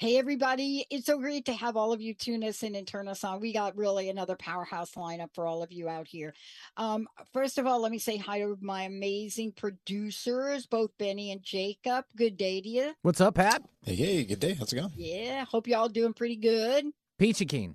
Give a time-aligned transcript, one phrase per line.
[0.00, 0.86] Hey, everybody.
[0.88, 3.38] It's so great to have all of you tune us in and turn us on.
[3.38, 6.32] We got really another powerhouse lineup for all of you out here.
[6.78, 11.42] Um, first of all, let me say hi to my amazing producers, both Benny and
[11.42, 12.06] Jacob.
[12.16, 12.94] Good day to you.
[13.02, 13.62] What's up, Pat?
[13.82, 14.54] Hey, hey, good day.
[14.54, 14.90] How's it going?
[14.96, 16.86] Yeah, hope y'all doing pretty good.
[17.18, 17.74] Peachy Keen.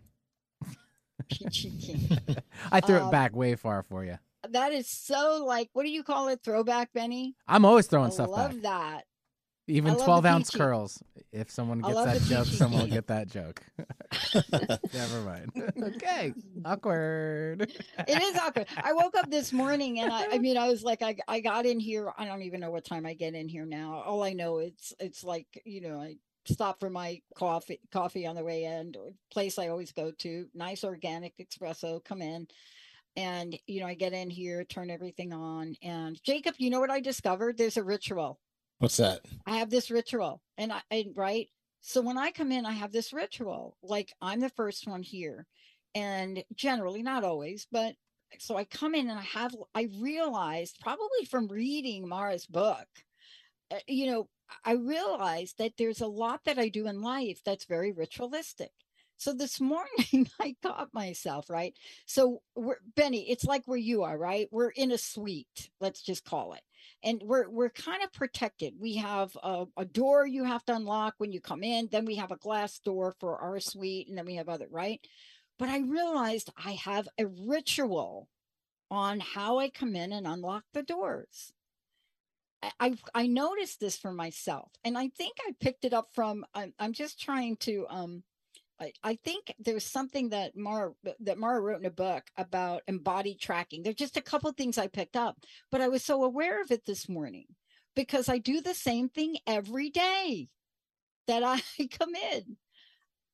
[1.30, 2.20] Peachy Keen.
[2.72, 4.18] I threw Um, it back way far for you.
[4.50, 6.40] that is so like, what do you call it?
[6.44, 7.36] Throwback, Benny?
[7.48, 8.38] I'm always throwing stuff back.
[8.40, 8.94] I stuff love back.
[8.96, 9.04] that.
[9.68, 10.60] Even I love the 12 ounce peachy.
[10.60, 11.04] curls.
[11.32, 13.62] If someone gets that joke, peachy someone will get that joke.
[14.94, 15.52] Never mind.
[15.96, 16.34] okay.
[16.64, 17.62] Awkward.
[18.08, 18.68] it is awkward.
[18.78, 21.66] I woke up this morning and I, I mean, I was like, I, I got
[21.66, 22.12] in here.
[22.18, 24.04] I don't even know what time I get in here now.
[24.06, 26.16] All I know it's, it's like, you know, I
[26.48, 28.94] stop for my coffee, coffee on the way in,
[29.32, 32.48] place I always go to, nice organic espresso, come in.
[33.18, 35.76] And, you know, I get in here, turn everything on.
[35.82, 37.58] And Jacob, you know what I discovered?
[37.58, 38.40] There's a ritual.
[38.80, 39.22] What's that?
[39.46, 41.48] I have this ritual and I, and right.
[41.82, 45.46] So when I come in, I have this ritual, like I'm the first one here
[45.94, 47.94] and generally not always, but
[48.40, 52.88] so I come in and I have, I realized probably from reading Mara's book,
[53.72, 54.28] uh, you know,
[54.64, 58.72] I realized that there's a lot that I do in life that's very ritualistic.
[59.18, 61.74] So this morning I caught myself, right?
[62.08, 64.50] So we're Benny, it's like where you are, right?
[64.52, 66.62] We're in a suite, let's just call it
[67.06, 68.74] and we're we're kind of protected.
[68.80, 71.88] We have a, a door you have to unlock when you come in.
[71.92, 75.00] Then we have a glass door for our suite, and then we have other right.
[75.60, 78.28] But I realized I have a ritual
[78.92, 81.54] on how I come in and unlock the doors.
[82.64, 86.44] I I, I noticed this for myself, and I think I picked it up from.
[86.56, 88.24] I'm, I'm just trying to um
[88.80, 90.92] I, think there's something that Mara
[91.22, 93.84] that Mara wrote in a book about embodied tracking.
[93.84, 95.38] There's just a couple things I picked up,
[95.72, 97.46] but I was so aware of it this morning
[97.96, 100.50] because I do the same thing every day
[101.28, 101.62] that I
[102.00, 102.58] come in.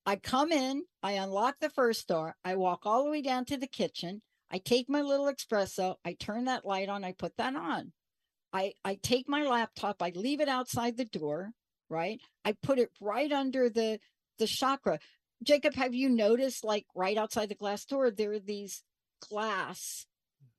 [0.05, 3.57] I come in, I unlock the first door, I walk all the way down to
[3.57, 7.55] the kitchen, I take my little espresso, I turn that light on, I put that
[7.55, 7.93] on.
[8.53, 11.51] I I take my laptop, I leave it outside the door,
[11.89, 12.19] right?
[12.43, 13.99] I put it right under the
[14.39, 14.99] the chakra.
[15.43, 18.83] Jacob, have you noticed like right outside the glass door there are these
[19.29, 20.05] glass,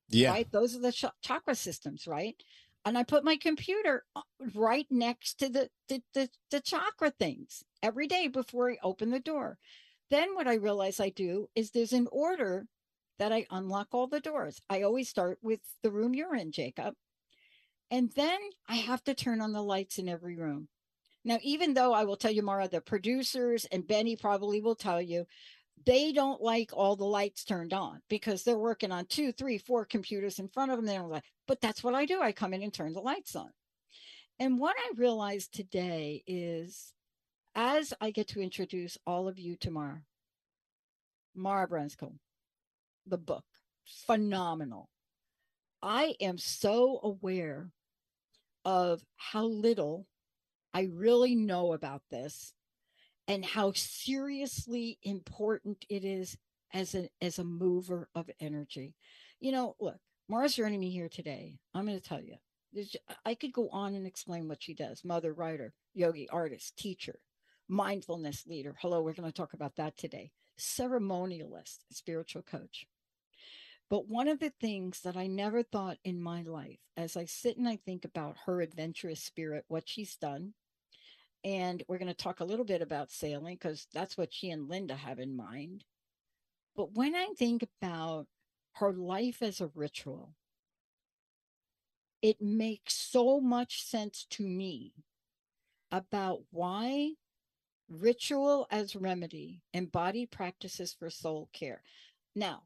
[0.08, 0.30] Yeah.
[0.30, 0.50] right?
[0.50, 2.36] Those are the ch- chakra systems, right?
[2.84, 4.22] And I put my computer uh,
[4.54, 9.20] right next to the, the the the chakra things every day before I open the
[9.20, 9.58] door.
[10.10, 12.66] Then what I realize I do is there's an order
[13.18, 14.60] that I unlock all the doors.
[14.68, 16.94] I always start with the room you're in, Jacob.
[17.90, 20.68] And then I have to turn on the lights in every room.
[21.24, 25.00] Now, even though I will tell you, Mara, the producers and Benny probably will tell
[25.00, 25.26] you,
[25.84, 29.84] they don't like all the lights turned on because they're working on two, three, four
[29.84, 30.86] computers in front of them.
[30.86, 32.20] They don't like, but that's what I do.
[32.20, 33.50] I come in and turn the lights on.
[34.38, 36.92] And what I realized today is
[37.54, 40.02] as I get to introduce all of you to Mara,
[41.34, 42.18] Mara Branscombe,
[43.06, 43.44] the book,
[44.06, 44.88] phenomenal.
[45.82, 47.70] I am so aware
[48.64, 50.06] of how little
[50.74, 52.54] I really know about this
[53.28, 56.36] and how seriously important it is
[56.72, 58.94] as a as a mover of energy.
[59.40, 61.58] You know, look, Mara's joining me here today.
[61.74, 62.36] I'm going to tell you.
[63.26, 65.04] I could go on and explain what she does.
[65.04, 67.18] Mother, writer, yogi, artist, teacher,
[67.68, 68.74] mindfulness leader.
[68.80, 70.30] Hello, we're going to talk about that today.
[70.58, 72.86] Ceremonialist, spiritual coach.
[73.90, 77.58] But one of the things that I never thought in my life, as I sit
[77.58, 80.54] and I think about her adventurous spirit, what she's done,
[81.44, 84.68] and we're going to talk a little bit about sailing because that's what she and
[84.68, 85.84] Linda have in mind.
[86.76, 88.26] But when I think about
[88.74, 90.34] her life as a ritual,
[92.22, 94.92] it makes so much sense to me
[95.90, 97.12] about why
[97.88, 101.82] ritual as remedy and body practices for soul care.
[102.34, 102.62] Now,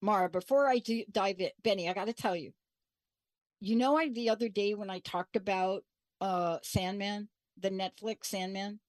[0.00, 2.52] Mara, before I do dive in, Benny, I got to tell you,
[3.60, 5.82] you know, I the other day when I talked about
[6.20, 7.28] uh Sandman,
[7.58, 8.80] the Netflix Sandman,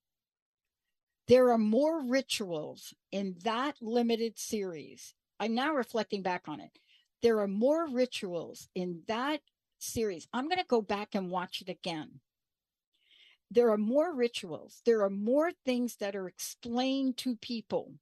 [1.28, 5.14] there are more rituals in that limited series.
[5.40, 6.80] I'm now reflecting back on it.
[7.22, 9.42] There are more rituals in that
[9.80, 10.28] series.
[10.34, 12.20] I'm going to go back and watch it again.
[13.50, 14.82] There are more rituals.
[14.86, 17.94] There are more things that are explained to people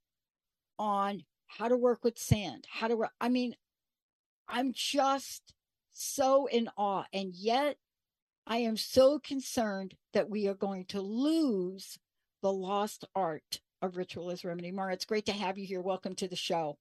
[0.79, 3.11] on how to work with sand, how to, work.
[3.21, 3.55] I mean,
[4.47, 5.53] I'm just
[5.91, 7.05] so in awe.
[7.13, 7.77] And yet
[8.45, 11.97] I am so concerned that we are going to lose
[12.41, 14.71] the lost art of ritual as remedy.
[14.71, 15.81] Mara, it's great to have you here.
[15.81, 16.77] Welcome to the show.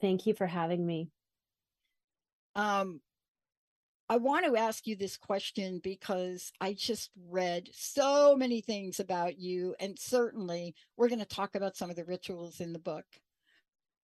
[0.00, 1.08] Thank you for having me.
[2.56, 3.00] Um,
[4.08, 9.38] I want to ask you this question because I just read so many things about
[9.38, 13.06] you, and certainly we're going to talk about some of the rituals in the book.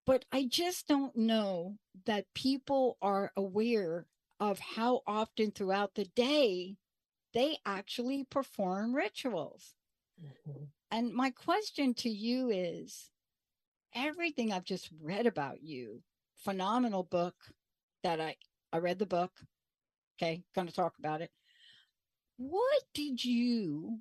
[0.05, 4.05] But I just don't know that people are aware
[4.39, 6.75] of how often throughout the day
[7.33, 9.73] they actually perform rituals.
[10.23, 10.63] Mm-hmm.
[10.91, 13.09] And my question to you is
[13.95, 16.01] everything I've just read about you,
[16.43, 17.35] phenomenal book
[18.03, 18.35] that I
[18.71, 19.31] I read the book.
[20.17, 21.31] Okay, going to talk about it.
[22.37, 23.99] What did you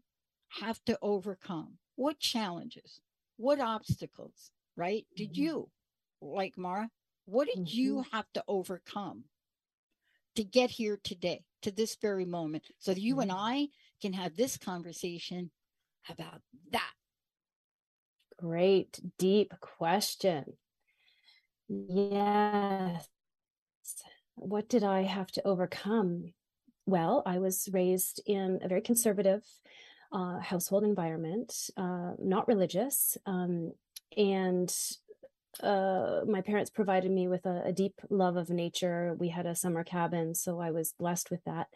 [0.61, 1.79] have to overcome?
[1.97, 3.01] What challenges?
[3.37, 5.07] What obstacles, right?
[5.17, 5.43] Did mm-hmm.
[5.43, 5.69] you,
[6.21, 6.91] like Mara,
[7.25, 7.79] what did mm-hmm.
[7.79, 9.25] you have to overcome
[10.37, 13.23] to get here today, to this very moment, so that you mm-hmm.
[13.23, 13.69] and I
[14.01, 15.51] can have this conversation
[16.09, 16.41] about
[16.73, 16.91] that?
[18.39, 20.45] Great, deep question.
[21.69, 23.07] Yes.
[24.35, 26.33] What did I have to overcome?
[26.87, 29.43] Well, I was raised in a very conservative
[30.13, 33.17] uh, household environment, uh, not religious.
[33.25, 33.73] Um,
[34.17, 34.75] and
[35.61, 39.15] uh, my parents provided me with a, a, deep love of nature.
[39.19, 41.67] We had a summer cabin, so I was blessed with that.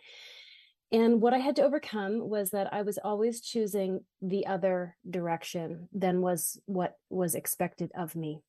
[0.92, 5.88] And what I had to overcome was that I was always choosing the other direction
[5.92, 8.40] than was what was expected of me.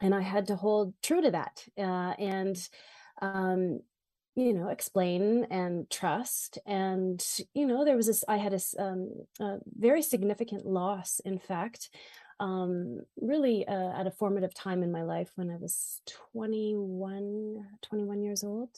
[0.00, 2.68] And I had to hold true to that uh, and,
[3.22, 3.80] um,
[4.34, 6.58] you know, explain and trust.
[6.66, 7.24] And,
[7.54, 11.88] you know, there was this, I had a, um, a very significant loss, in fact,
[12.40, 16.00] um, really uh, at a formative time in my life when I was
[16.32, 18.70] 21, 21 years old,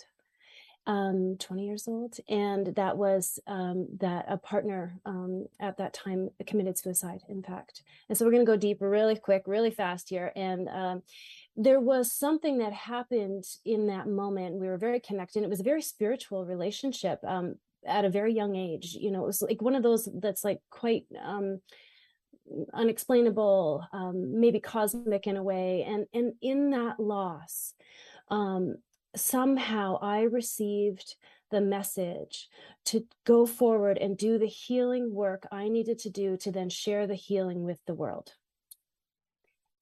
[0.87, 2.17] um, 20 years old.
[2.29, 7.83] And that was um, that a partner um, at that time committed suicide, in fact.
[8.09, 10.33] And so we're going to go deep really quick, really fast here.
[10.37, 11.03] And um,
[11.57, 14.61] there was something that happened in that moment.
[14.61, 15.43] We were very connected.
[15.43, 17.57] It was a very spiritual relationship um,
[17.87, 18.97] at a very young age.
[19.01, 21.61] You know, it was like one of those that's like quite um,
[22.73, 25.85] unexplainable, um, maybe cosmic in a way.
[25.87, 27.75] And and in that loss,
[28.29, 28.77] um,
[29.15, 31.17] somehow I received
[31.51, 32.49] the message
[32.87, 37.07] to go forward and do the healing work I needed to do to then share
[37.07, 38.33] the healing with the world.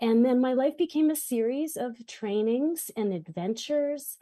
[0.01, 4.19] And then my life became a series of trainings and adventures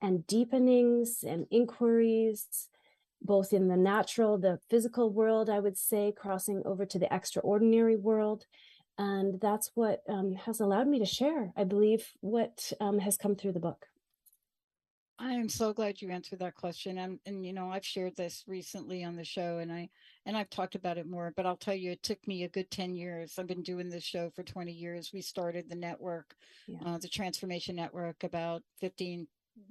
[0.00, 2.68] and deepenings and inquiries
[3.22, 7.96] both in the natural, the physical world, I would say, crossing over to the extraordinary
[7.96, 8.46] world.
[8.98, 13.34] And that's what um, has allowed me to share, I believe, what um, has come
[13.34, 13.86] through the book.
[15.18, 16.98] I am so glad you answered that question.
[16.98, 19.88] And, and you know, I've shared this recently on the show and I
[20.26, 22.70] and I've talked about it more, but I'll tell you, it took me a good
[22.70, 23.38] 10 years.
[23.38, 25.12] I've been doing this show for 20 years.
[25.14, 26.34] We started the network,
[26.66, 26.78] yeah.
[26.84, 29.26] uh, the Transformation Network, about 15,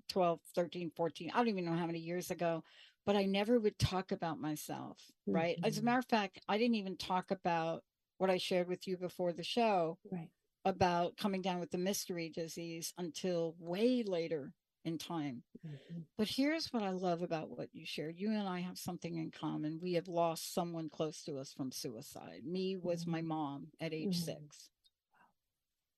[0.10, 2.64] 12, 13, 14, I don't even know how many years ago
[3.06, 5.58] but I never would talk about myself, right?
[5.58, 5.66] Mm-hmm.
[5.66, 5.86] As a mm-hmm.
[5.86, 7.84] matter of fact, I didn't even talk about
[8.18, 10.30] what I shared with you before the show right.
[10.64, 14.54] about coming down with the mystery disease until way later
[14.86, 15.44] in time.
[15.66, 16.02] Mm-hmm.
[16.18, 18.16] But here's what I love about what you shared.
[18.18, 19.80] You and I have something in common.
[19.82, 22.42] We have lost someone close to us from suicide.
[22.46, 23.12] Me was mm-hmm.
[23.12, 24.32] my mom at age mm-hmm.
[24.32, 24.70] six.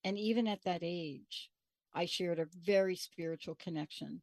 [0.03, 1.49] And even at that age,
[1.93, 4.21] I shared a very spiritual connection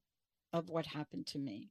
[0.53, 1.71] of what happened to me.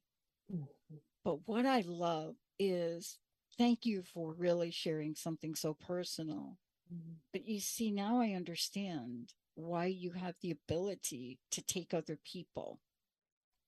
[0.52, 0.96] Mm-hmm.
[1.24, 3.18] But what I love is
[3.58, 6.58] thank you for really sharing something so personal.
[6.94, 7.14] Mm-hmm.
[7.32, 12.80] But you see, now I understand why you have the ability to take other people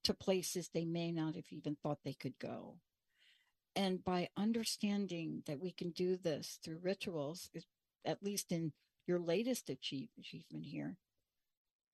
[0.03, 2.75] to places they may not have even thought they could go.
[3.75, 7.49] And by understanding that we can do this through rituals,
[8.05, 8.71] at least in
[9.05, 10.97] your latest achieve, achievement here,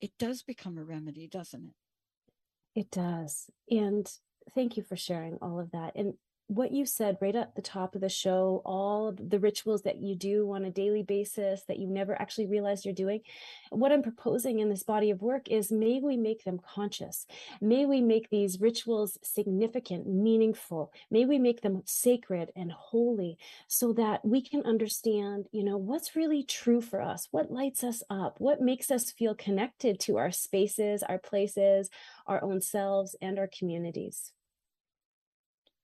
[0.01, 2.79] it does become a remedy, doesn't it?
[2.79, 3.49] It does.
[3.69, 4.11] And
[4.55, 5.95] thank you for sharing all of that.
[5.95, 6.15] And
[6.51, 10.15] what you said right at the top of the show, all the rituals that you
[10.15, 13.21] do on a daily basis that you never actually realize you're doing,
[13.69, 17.25] what I'm proposing in this body of work is may we make them conscious.
[17.61, 20.91] May we make these rituals significant, meaningful.
[21.09, 23.37] May we make them sacred and holy
[23.69, 28.03] so that we can understand, you know, what's really true for us, what lights us
[28.09, 31.89] up, what makes us feel connected to our spaces, our places,
[32.27, 34.33] our own selves, and our communities.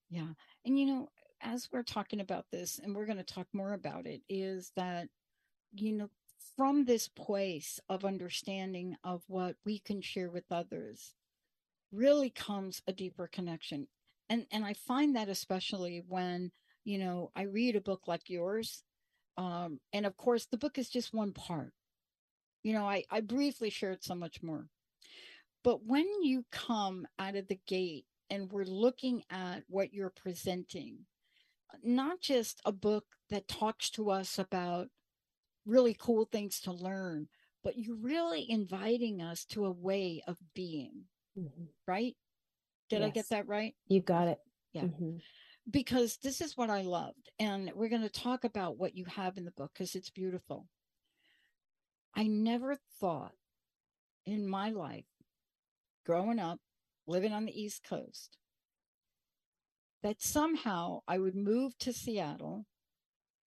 [0.09, 0.33] Yeah.
[0.67, 1.07] And, you know,
[1.41, 5.07] as we're talking about this, and we're going to talk more about it, is that,
[5.73, 6.09] you know,
[6.57, 11.13] from this place of understanding of what we can share with others
[11.93, 13.87] really comes a deeper connection.
[14.27, 16.51] And, and I find that especially when,
[16.83, 18.83] you know, I read a book like yours.
[19.37, 21.71] Um, and of course, the book is just one part.
[22.63, 24.67] You know, I, I briefly shared so much more.
[25.63, 30.99] But when you come out of the gate and we're looking at what you're presenting,
[31.83, 34.87] not just a book that talks to us about
[35.65, 37.27] really cool things to learn,
[37.63, 41.03] but you're really inviting us to a way of being,
[41.37, 41.65] mm-hmm.
[41.87, 42.15] right?
[42.89, 43.07] Did yes.
[43.07, 43.75] I get that right?
[43.87, 44.39] You got it.
[44.73, 44.83] Yeah.
[44.83, 45.17] Mm-hmm.
[45.69, 47.29] Because this is what I loved.
[47.39, 50.67] And we're going to talk about what you have in the book because it's beautiful.
[52.15, 53.33] I never thought
[54.25, 55.05] in my life,
[56.05, 56.59] growing up,
[57.07, 58.37] living on the East Coast,
[60.03, 62.65] that somehow I would move to Seattle,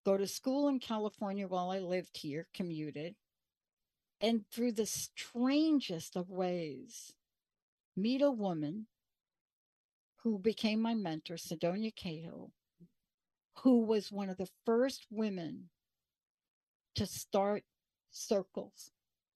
[0.04, 3.14] go to school in California while I lived here, commuted,
[4.20, 7.12] and through the strangest of ways,
[7.96, 8.86] meet a woman
[10.22, 12.50] who became my mentor, Sedonia Cahill,
[13.62, 15.70] who was one of the first women
[16.94, 17.62] to start
[18.10, 18.90] circles,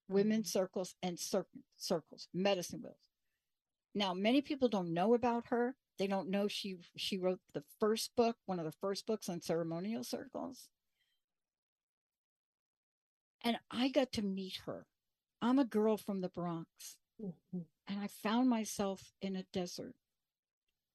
[0.09, 0.59] women's mm-hmm.
[0.59, 2.97] circles and cir- circles, medicine wheels.
[3.95, 5.77] Now, many people don't know about her.
[5.99, 9.41] They don't know she she wrote the first book, one of the first books on
[9.41, 10.69] ceremonial circles.
[13.45, 14.87] And I got to meet her.
[15.41, 16.97] I'm a girl from the Bronx.
[17.23, 17.59] Mm-hmm.
[17.87, 19.95] And I found myself in a desert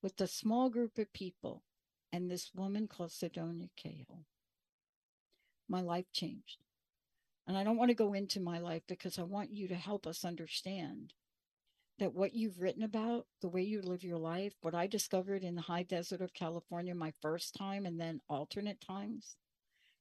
[0.01, 1.63] with a small group of people
[2.11, 4.25] and this woman called Sedonia Cahill.
[5.67, 6.63] My life changed.
[7.47, 10.07] And I don't want to go into my life because I want you to help
[10.07, 11.13] us understand
[11.99, 15.55] that what you've written about, the way you live your life, what I discovered in
[15.55, 19.35] the high desert of California my first time and then alternate times,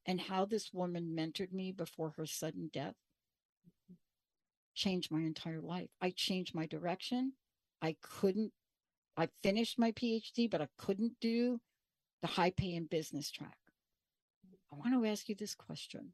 [0.06, 2.94] and how this woman mentored me before her sudden death
[4.74, 5.90] changed my entire life.
[6.00, 7.32] I changed my direction.
[7.82, 8.52] I couldn't,
[9.16, 11.60] I finished my PhD, but I couldn't do
[12.22, 13.56] the high paying business track.
[14.72, 16.12] I want to ask you this question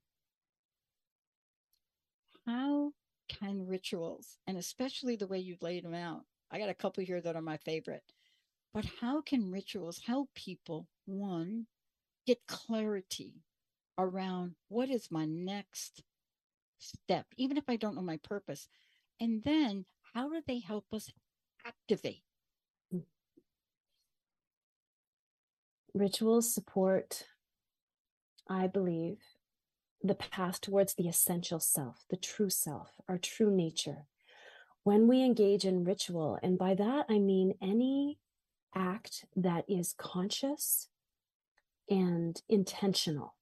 [2.46, 2.92] How
[3.40, 6.22] can rituals, and especially the way you laid them out.
[6.50, 8.02] I got a couple here that are my favorite.
[8.72, 11.66] But how can rituals help people, one,
[12.26, 13.42] get clarity
[13.98, 16.02] around what is my next
[16.78, 18.68] step, even if I don't know my purpose?
[19.20, 21.10] And then how do they help us
[21.64, 22.22] activate?
[25.94, 27.26] Rituals support,
[28.48, 29.18] I believe,
[30.04, 34.06] the path towards the essential self, the true self, our true nature.
[34.82, 38.18] When we engage in ritual, and by that I mean any
[38.74, 40.88] act that is conscious
[41.88, 43.34] and intentional.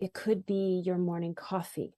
[0.00, 1.94] It could be your morning coffee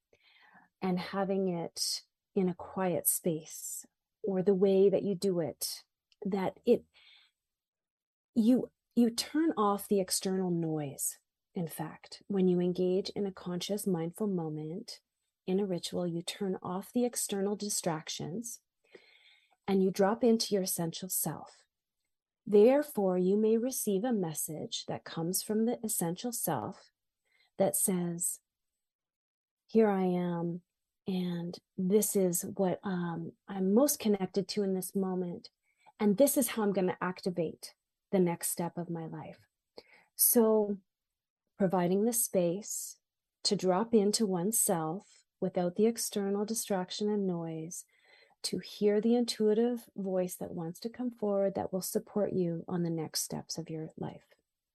[0.82, 2.02] and having it
[2.34, 3.86] in a quiet space
[4.22, 5.82] or the way that you do it
[6.24, 6.84] that it
[8.34, 11.18] you you turn off the external noise
[11.54, 15.00] in fact, when you engage in a conscious, mindful moment
[15.46, 18.60] in a ritual, you turn off the external distractions
[19.66, 21.56] and you drop into your essential self.
[22.46, 26.90] Therefore, you may receive a message that comes from the essential self
[27.58, 28.40] that says,
[29.66, 30.62] Here I am,
[31.06, 35.50] and this is what um, I'm most connected to in this moment.
[35.98, 37.74] And this is how I'm going to activate
[38.10, 39.38] the next step of my life.
[40.16, 40.78] So,
[41.60, 42.96] providing the space
[43.44, 47.84] to drop into oneself without the external distraction and noise,
[48.42, 52.82] to hear the intuitive voice that wants to come forward that will support you on
[52.82, 54.24] the next steps of your life,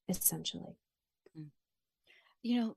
[0.08, 0.78] essentially.
[1.36, 1.48] Mm.
[2.44, 2.76] You know,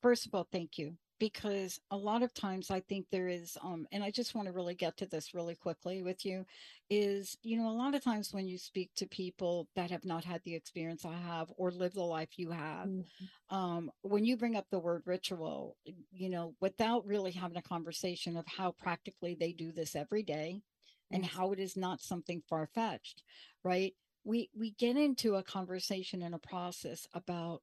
[0.00, 3.86] first of all, thank you because a lot of times I think there is, um,
[3.92, 6.44] and I just want to really get to this really quickly with you,
[6.90, 10.24] is, you know, a lot of times when you speak to people that have not
[10.24, 13.56] had the experience I have or live the life you have, mm-hmm.
[13.56, 15.76] um, when you bring up the word ritual,
[16.12, 20.62] you know, without really having a conversation of how practically they do this every day
[21.10, 23.22] and how it is not something far fetched,
[23.62, 23.94] right?
[24.26, 27.62] we we get into a conversation and a process about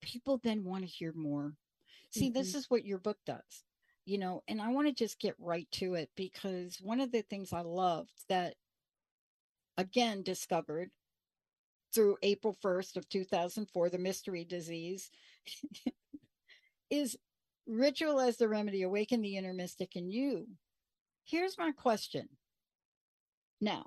[0.00, 1.52] people then want to hear more
[2.10, 2.38] see mm-hmm.
[2.38, 3.64] this is what your book does
[4.04, 7.22] you know and i want to just get right to it because one of the
[7.22, 8.54] things i loved that
[9.76, 10.90] again discovered
[11.94, 15.10] through april 1st of 2004 the mystery disease
[16.90, 17.16] is
[17.66, 20.46] ritual as the remedy awaken the inner mystic in you
[21.24, 22.28] here's my question
[23.60, 23.86] now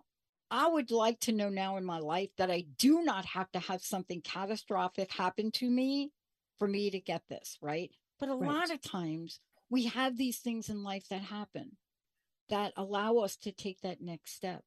[0.55, 3.59] I would like to know now in my life that I do not have to
[3.59, 6.11] have something catastrophic happen to me
[6.59, 7.89] for me to get this, right?
[8.19, 8.49] But a right.
[8.49, 9.39] lot of times
[9.69, 11.77] we have these things in life that happen
[12.49, 14.63] that allow us to take that next step.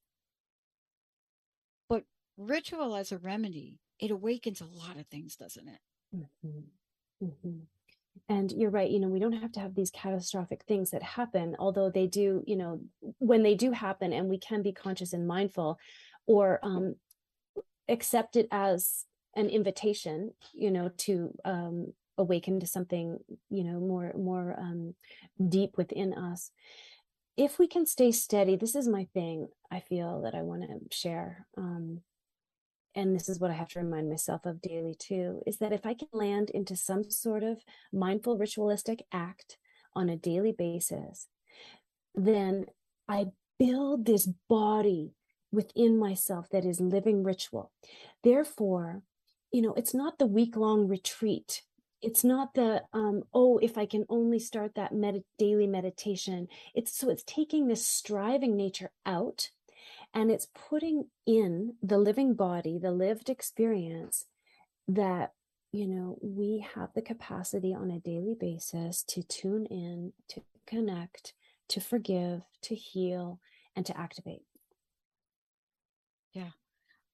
[1.89, 2.05] But
[2.37, 5.81] ritual as a remedy, it awakens a lot of things, doesn't it?
[6.15, 7.27] Mm-hmm.
[7.27, 7.59] Mm-hmm
[8.29, 11.57] and you're right you know we don't have to have these catastrophic things that happen
[11.59, 12.81] although they do you know
[13.19, 15.79] when they do happen and we can be conscious and mindful
[16.27, 16.95] or um,
[17.89, 23.19] accept it as an invitation you know to um, awaken to something
[23.51, 24.95] you know more more um,
[25.49, 26.51] deep within us
[27.37, 30.97] if we can stay steady this is my thing i feel that i want to
[30.97, 32.01] share um,
[32.97, 35.85] and this is what I have to remind myself of daily too, is that if
[35.85, 37.59] I can land into some sort of
[37.93, 39.59] mindful ritualistic act
[39.95, 41.29] on a daily basis,
[42.15, 42.65] then
[43.07, 43.27] I
[43.59, 45.13] build this body
[45.53, 47.71] within myself that is living ritual.
[48.25, 49.03] Therefore,
[49.53, 51.63] you know, it's not the week long retreat.
[52.03, 56.49] It's not the, um, oh, if I can only start that med- daily meditation.
[56.75, 59.51] It's so it's taking this striving nature out
[60.15, 64.27] and it's putting in the living body, the lived experience
[64.89, 65.33] that,
[65.73, 71.35] you know, we have the capacity on a daily basis to tune in, to connect,
[71.69, 73.41] to forgive, to heal,
[73.75, 74.43] and to activate.
[76.33, 76.51] Yeah.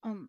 [0.04, 0.28] Um,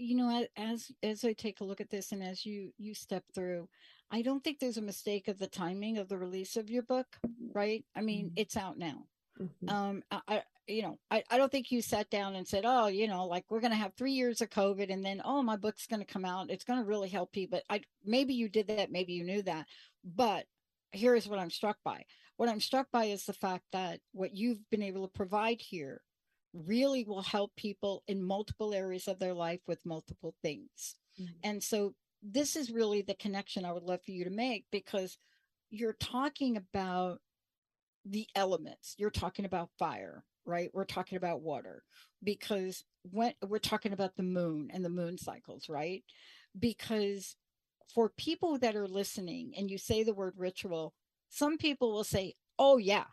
[0.00, 3.24] you know as as i take a look at this and as you you step
[3.34, 3.68] through
[4.10, 7.06] i don't think there's a mistake of the timing of the release of your book
[7.52, 8.34] right i mean mm-hmm.
[8.36, 9.04] it's out now
[9.40, 9.68] mm-hmm.
[9.68, 13.08] um I, you know, I, I don't think you sat down and said, oh, you
[13.08, 15.86] know, like we're going to have three years of COVID and then, oh, my book's
[15.86, 16.50] going to come out.
[16.50, 17.60] It's going to really help people.
[17.68, 18.92] I, maybe you did that.
[18.92, 19.66] Maybe you knew that.
[20.04, 20.46] But
[20.92, 22.04] here's what I'm struck by.
[22.36, 26.00] What I'm struck by is the fact that what you've been able to provide here
[26.52, 30.96] really will help people in multiple areas of their life with multiple things.
[31.20, 31.32] Mm-hmm.
[31.44, 35.18] And so this is really the connection I would love for you to make because
[35.70, 37.20] you're talking about
[38.04, 38.94] the elements.
[38.98, 40.70] You're talking about fire right?
[40.72, 41.82] We're talking about water
[42.22, 46.02] because when we're talking about the moon and the moon cycles, right?
[46.58, 47.36] Because
[47.94, 50.94] for people that are listening and you say the word ritual,
[51.28, 53.04] some people will say, oh, yeah.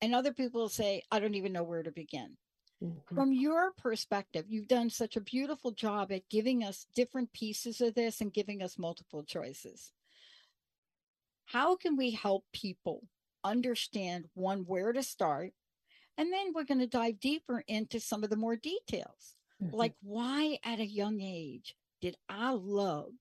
[0.00, 2.36] And other people will say, I don't even know where to begin.
[2.82, 3.14] Mm-hmm.
[3.14, 7.94] From your perspective, you've done such a beautiful job at giving us different pieces of
[7.94, 9.92] this and giving us multiple choices.
[11.44, 13.04] How can we help people
[13.44, 15.52] understand one, where to start,
[16.18, 19.36] and then we're going to dive deeper into some of the more details.
[19.62, 19.74] Mm-hmm.
[19.74, 23.12] Like, why at a young age did I love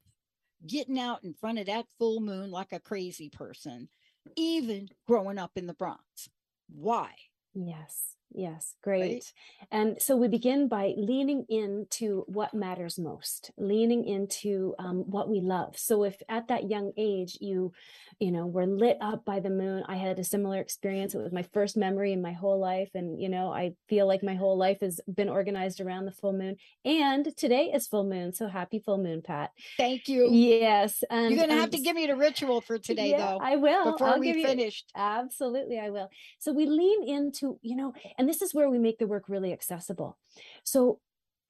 [0.65, 3.89] getting out in front of that full moon like a crazy person,
[4.35, 6.29] even growing up in the Bronx?
[6.67, 7.11] Why?
[7.53, 8.17] Yes.
[8.33, 9.01] Yes, great.
[9.01, 9.33] Right?
[9.71, 15.41] And so we begin by leaning into what matters most, leaning into um, what we
[15.41, 15.77] love.
[15.77, 17.73] So if at that young age you,
[18.19, 21.13] you know, were lit up by the moon, I had a similar experience.
[21.13, 24.23] It was my first memory in my whole life, and you know, I feel like
[24.23, 26.55] my whole life has been organized around the full moon.
[26.85, 29.51] And today is full moon, so happy full moon, Pat.
[29.77, 30.29] Thank you.
[30.31, 33.39] Yes, and you're gonna have to give me the ritual for today, yeah, though.
[33.41, 33.91] I will.
[33.91, 34.91] Before I'll we finished.
[34.95, 36.09] You, absolutely, I will.
[36.39, 39.51] So we lean into, you know and this is where we make the work really
[39.51, 40.17] accessible.
[40.63, 40.99] So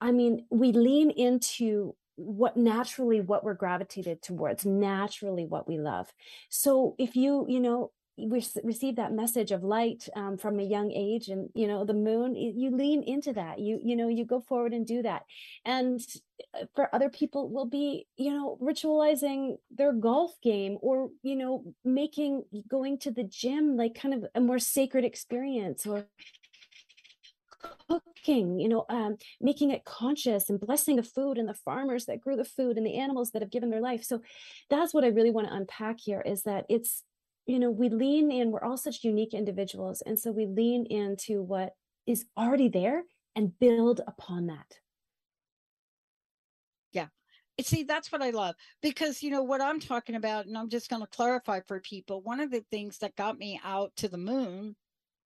[0.00, 6.12] i mean we lean into what naturally what we're gravitated towards naturally what we love.
[6.48, 10.92] So if you you know we receive that message of light um, from a young
[10.92, 13.58] age and you know the moon you lean into that.
[13.58, 15.22] You you know you go forward and do that.
[15.64, 16.00] And
[16.54, 21.64] uh, for other people will be you know ritualizing their golf game or you know
[21.84, 26.06] making going to the gym like kind of a more sacred experience or
[27.88, 32.20] cooking, you know, um, making it conscious and blessing the food and the farmers that
[32.20, 34.04] grew the food and the animals that have given their life.
[34.04, 34.22] So
[34.70, 37.02] that's what I really want to unpack here is that it's,
[37.46, 40.02] you know, we lean in, we're all such unique individuals.
[40.02, 41.74] And so we lean into what
[42.06, 43.02] is already there
[43.34, 44.78] and build upon that.
[46.92, 47.06] Yeah.
[47.60, 50.90] See, that's what I love because, you know, what I'm talking about, and I'm just
[50.90, 54.18] going to clarify for people, one of the things that got me out to the
[54.18, 54.76] moon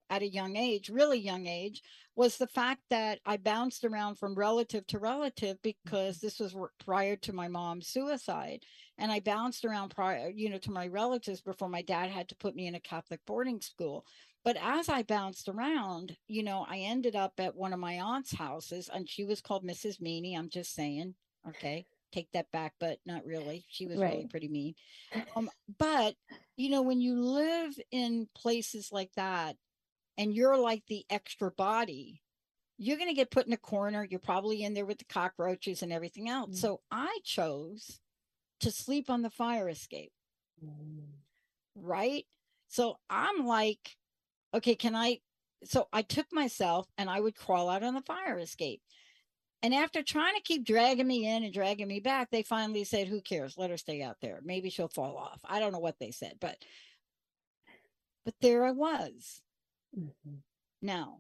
[0.08, 1.82] at a young age, really young age,
[2.16, 7.14] was the fact that I bounced around from relative to relative because this was prior
[7.16, 8.64] to my mom's suicide.
[8.98, 12.36] And I bounced around prior, you know, to my relatives before my dad had to
[12.36, 14.06] put me in a Catholic boarding school.
[14.44, 18.34] But as I bounced around, you know, I ended up at one of my aunt's
[18.34, 20.00] houses and she was called Mrs.
[20.00, 20.34] Meany.
[20.34, 21.14] I'm just saying.
[21.46, 23.66] Okay take that back, but not really.
[23.68, 24.12] She was right.
[24.12, 24.74] really pretty mean.
[25.36, 26.14] Um, but
[26.56, 29.56] you know, when you live in places like that
[30.18, 32.22] and you're like the extra body,
[32.78, 34.06] you're going to get put in a corner.
[34.08, 36.56] You're probably in there with the cockroaches and everything else.
[36.56, 36.60] Mm.
[36.60, 38.00] So I chose
[38.60, 40.12] to sleep on the fire escape.
[40.64, 41.04] Mm.
[41.74, 42.24] Right.
[42.68, 43.96] So I'm like,
[44.54, 45.20] okay, can I?
[45.64, 48.82] So I took myself and I would crawl out on the fire escape.
[49.62, 53.08] And after trying to keep dragging me in and dragging me back, they finally said,
[53.08, 53.56] Who cares?
[53.56, 54.40] Let her stay out there.
[54.44, 55.40] Maybe she'll fall off.
[55.44, 56.56] I don't know what they said, but
[58.24, 59.40] but there I was.
[59.98, 60.36] Mm-hmm.
[60.82, 61.18] Now,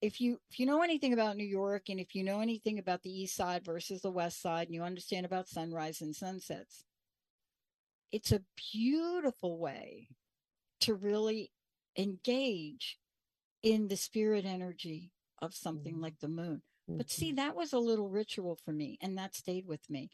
[0.00, 3.02] if you if you know anything about New York and if you know anything about
[3.02, 6.84] the east side versus the west side and you understand about sunrise and sunsets,
[8.10, 10.08] it's a beautiful way
[10.80, 11.52] to really
[11.96, 12.98] engage
[13.62, 16.02] in the spirit energy of something mm-hmm.
[16.02, 16.62] like the moon.
[16.88, 17.36] But see, mm-hmm.
[17.36, 20.10] that was a little ritual for me, and that stayed with me.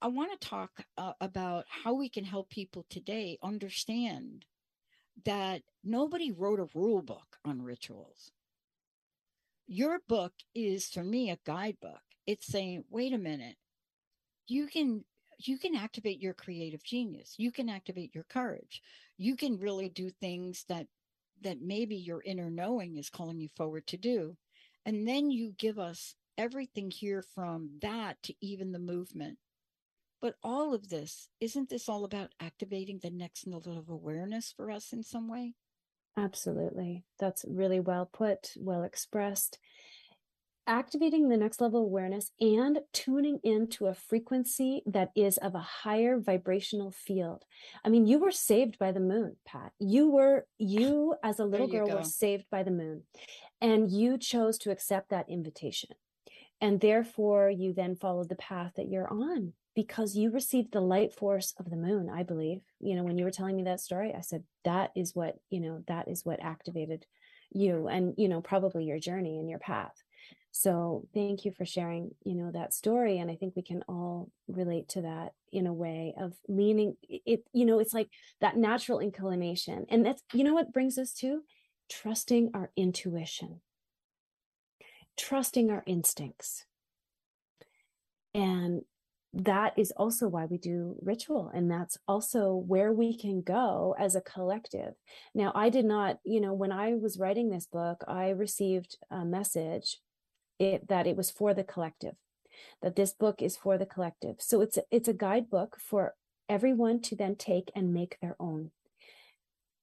[0.00, 4.44] I want to talk uh, about how we can help people today understand
[5.24, 8.30] that nobody wrote a rule book on rituals.
[9.66, 12.00] Your book is, for me, a guidebook.
[12.26, 13.56] It's saying, wait a minute,
[14.46, 15.04] you can
[15.38, 18.82] you can activate your creative genius you can activate your courage
[19.16, 20.86] you can really do things that
[21.40, 24.36] that maybe your inner knowing is calling you forward to do
[24.86, 29.38] and then you give us everything here from that to even the movement.
[30.20, 34.70] But all of this, isn't this all about activating the next level of awareness for
[34.70, 35.54] us in some way?
[36.16, 37.04] Absolutely.
[37.18, 39.58] That's really well put, well expressed.
[40.66, 45.58] Activating the next level of awareness and tuning into a frequency that is of a
[45.58, 47.44] higher vibrational field.
[47.84, 49.72] I mean, you were saved by the moon, Pat.
[49.78, 51.96] You were, you as a little girl go.
[51.96, 53.04] were saved by the moon.
[53.60, 55.90] And you chose to accept that invitation.
[56.60, 61.12] And therefore, you then followed the path that you're on because you received the light
[61.12, 62.60] force of the moon, I believe.
[62.80, 65.60] You know, when you were telling me that story, I said, that is what, you
[65.60, 67.06] know, that is what activated
[67.52, 69.94] you and, you know, probably your journey and your path.
[70.52, 73.18] So thank you for sharing, you know, that story.
[73.18, 77.44] And I think we can all relate to that in a way of leaning it,
[77.52, 78.08] you know, it's like
[78.40, 79.86] that natural inclination.
[79.88, 81.42] And that's, you know, what brings us to
[81.88, 83.60] trusting our intuition,
[85.16, 86.64] trusting our instincts.
[88.34, 88.82] And
[89.32, 91.50] that is also why we do ritual.
[91.54, 94.94] And that's also where we can go as a collective.
[95.34, 99.24] Now, I did not, you know, when I was writing this book, I received a
[99.24, 99.98] message
[100.58, 102.16] it, that it was for the collective,
[102.82, 104.36] that this book is for the collective.
[104.40, 106.14] So it's, it's a guidebook for
[106.48, 108.72] everyone to then take and make their own.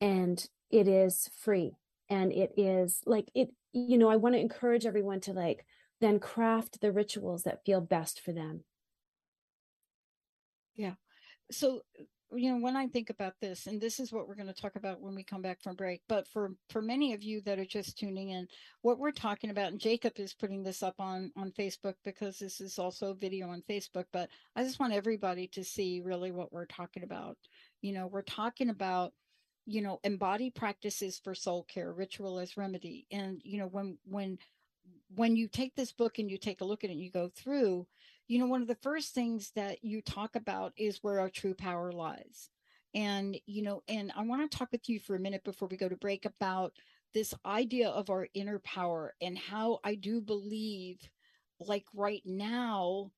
[0.01, 1.77] And it is free
[2.09, 5.65] and it is like it you know i want to encourage everyone to like
[5.99, 8.63] then craft the rituals that feel best for them
[10.77, 10.93] yeah.
[11.51, 14.53] So uh, you know when i think about this and this is what we're going
[14.53, 17.39] to talk about when we come back from break but for for many of you
[17.39, 18.45] that are just tuning in
[18.81, 22.59] what we're talking about and jacob is putting this up on on facebook because this
[22.59, 26.65] is also video on facebook but i just want everybody to see really what we're
[26.65, 27.37] talking about.
[27.81, 29.13] You know we're talking about
[29.65, 33.05] you know embody practices for soul care ritual as remedy.
[33.11, 34.37] And you know when when
[35.15, 37.29] when you take this book and you take a look at it and you go
[37.35, 37.85] through
[38.27, 41.53] you know one of the first things that you talk about is where our true
[41.53, 42.49] power lies.
[42.93, 45.77] And you know and i want to talk with you for a minute before we
[45.77, 46.73] go to break about
[47.13, 50.97] this idea of our inner power and how i do believe
[51.59, 53.11] like right now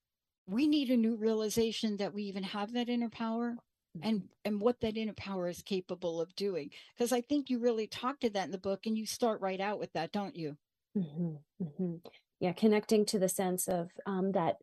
[0.47, 3.55] we need a new realization that we even have that inner power
[4.01, 6.69] and and what that inner power is capable of doing.
[6.95, 9.59] Because i think you really talk to that in the book and you start right
[9.59, 10.57] out with that don't you?
[10.97, 11.95] Mm-hmm, mm-hmm.
[12.39, 14.57] yeah connecting to the sense of um, that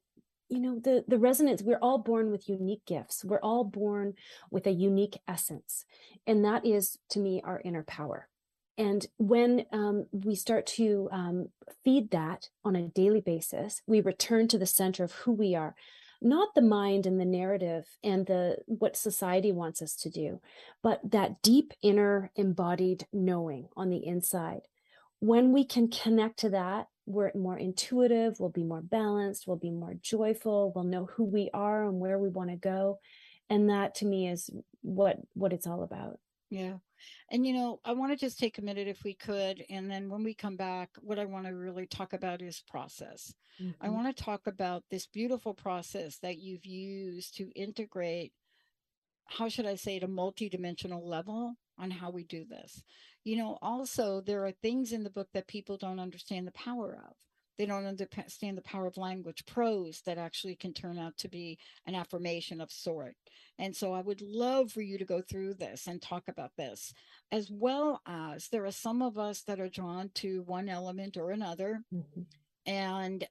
[0.49, 3.25] you know the the resonance we're all born with unique gifts.
[3.25, 4.15] We're all born
[4.51, 5.85] with a unique essence
[6.27, 8.29] and that is to me our inner power.
[8.79, 11.49] And when um, we start to um,
[11.83, 15.75] feed that on a daily basis we return to the center of who we are
[16.23, 20.41] not the mind and the narrative and the what society wants us to do
[20.83, 24.61] but that deep inner embodied knowing on the inside.
[25.21, 29.71] When we can connect to that we're more intuitive we'll be more balanced we'll be
[29.71, 32.99] more joyful we'll know who we are and where we want to go
[33.49, 34.51] and that to me is
[34.83, 36.19] what what it's all about
[36.51, 36.79] Yeah.
[37.31, 39.65] And, you know, I want to just take a minute if we could.
[39.69, 43.35] And then when we come back, what I want to really talk about is process.
[43.81, 43.91] I Mhm.
[43.91, 48.33] want to talk about this beautiful process that you've used to integrate,
[49.27, 52.83] how should I say it, a multidimensional level on how we do this.
[53.25, 56.99] You know, also, there are things in the book that people don't understand the power
[57.07, 57.15] of.
[57.59, 61.59] They don't understand the power of language, prose that actually can turn out to be
[61.87, 63.17] an affirmation of sort.
[63.59, 66.93] And so I would love for you to go through this and talk about this,
[67.33, 71.31] as well as there are some of us that are drawn to one element or
[71.31, 72.27] another Mhm.
[72.67, 73.27] And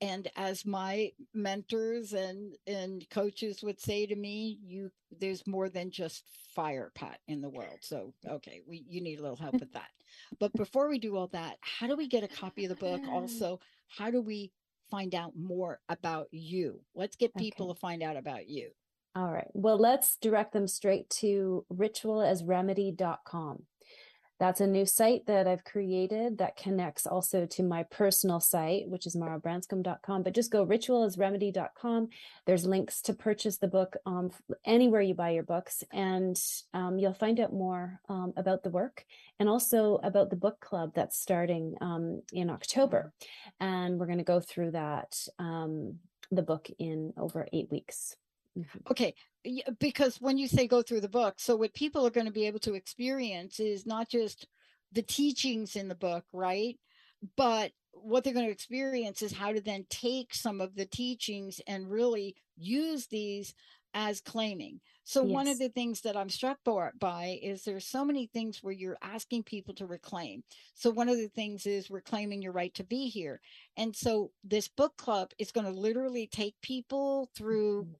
[0.00, 4.90] and as my mentors and and coaches would say to me you
[5.20, 9.22] there's more than just fire pat in the world so okay we you need a
[9.22, 9.88] little help with that
[10.40, 13.00] but before we do all that how do we get a copy of the book
[13.12, 14.50] also how do we
[14.90, 17.74] find out more about you let's get people Okay.
[17.74, 18.70] to find out about you
[19.14, 19.48] All right.
[19.52, 23.62] Well, let's direct them straight to ritualasremedy.com.
[24.42, 29.06] That's a new site that I've created that connects also to my personal site, which
[29.06, 30.24] is marabranscombe.com.
[30.24, 32.08] But just go ritualasremedy.com.
[32.44, 34.32] There's links to purchase the book um,
[34.64, 36.36] anywhere you buy your books, and
[36.74, 39.04] um, you'll find out more um, about the work
[39.38, 43.12] and also about the book club that's starting um, in October.
[43.60, 46.00] And we're going to go through that, um,
[46.32, 48.16] the book in over eight weeks.
[48.56, 48.82] Mhm.
[48.90, 49.14] okay
[49.78, 52.46] because when you say go through the book so what people are going to be
[52.46, 54.46] able to experience is not just
[54.92, 56.78] the teachings in the book right?
[57.36, 61.60] But what they're going to experience is how to then take some of the teachings
[61.66, 63.54] and really use these
[63.94, 64.80] as claiming.
[65.04, 68.72] So one of the things that i'm struck by, is there's so many things where
[68.72, 70.44] you're asking people to reclaim.
[70.74, 73.40] So one of the things is reclaiming your right to be here.
[73.76, 77.96] And so this book club is going to literally take people through Mhm.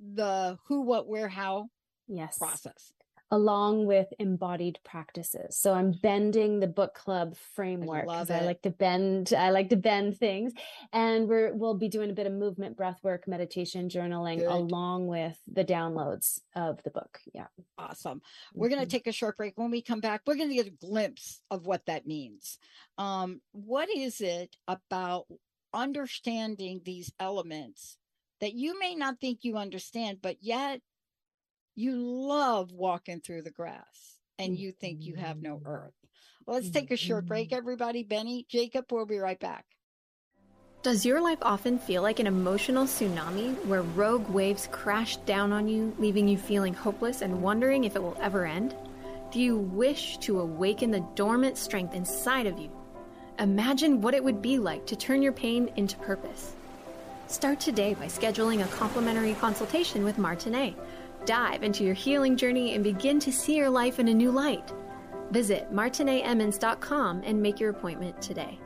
[0.00, 1.68] The who, what, where, how
[2.08, 2.38] Yes.
[2.38, 2.92] process.
[3.32, 5.56] Along with embodied practices.
[5.58, 8.46] So I'm bending the book club framework love because I it.
[8.46, 10.52] like to bend, I like to bend things.
[10.92, 14.46] And we're we'll be doing a bit of movement, breath work, meditation, journaling, Good.
[14.46, 17.18] along with the downloads of the book.
[17.34, 17.48] Yeah.
[17.76, 18.22] Awesome.
[18.54, 18.84] We're going Mhm.
[18.84, 19.58] to take a short break.
[19.58, 22.60] When we come back, we're going to get a glimpse of what that means.
[22.96, 25.26] Um, what is it about
[25.74, 27.98] understanding these elements
[28.40, 30.80] that you may not think you understand, but yet
[31.74, 35.66] you love walking through the grass and you think you have no Mhm.
[35.66, 35.94] earth?
[36.46, 37.56] Well, let's take a short break, Mhm.
[37.56, 38.02] everybody.
[38.02, 39.66] Benny, Jacob, we'll be right back.
[40.82, 45.66] Does your life often feel like an emotional tsunami where rogue waves crash down on
[45.66, 48.76] you, leaving you feeling hopeless and wondering if it will ever end?
[49.32, 52.70] Do you wish to awaken the dormant strength inside of you?
[53.38, 56.55] Imagine what it would be like to turn your pain into purpose.
[57.28, 60.76] Start today by scheduling a complimentary consultation with Martinet.
[61.24, 64.72] Dive into your healing journey and begin to see your life in a new light.
[65.32, 68.60] Visit martinetemmons.com and make your appointment today.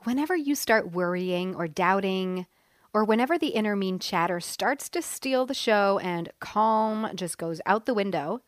[0.00, 2.44] Whenever you start worrying or doubting,
[2.92, 7.62] or whenever the inner mean chatter starts to steal the show and calm just goes
[7.64, 8.42] out the window,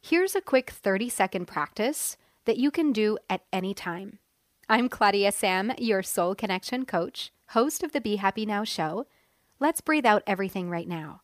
[0.00, 4.18] here's a quick 30 second practice that you can do at any time.
[4.66, 9.06] I'm Claudia Sam, your soul connection coach, host of the Be Happy Now show.
[9.60, 11.20] Let's breathe out everything right now.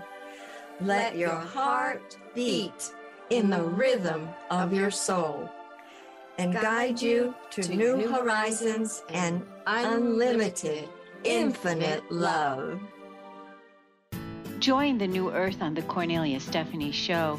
[0.80, 2.90] Let your heart beat
[3.28, 5.48] in the rhythm of your soul.
[6.38, 10.88] and guide you to new horizons and unlimited,
[11.22, 12.80] infinite love.
[14.58, 17.38] Join the new earth on the Cornelia Stephanie Show.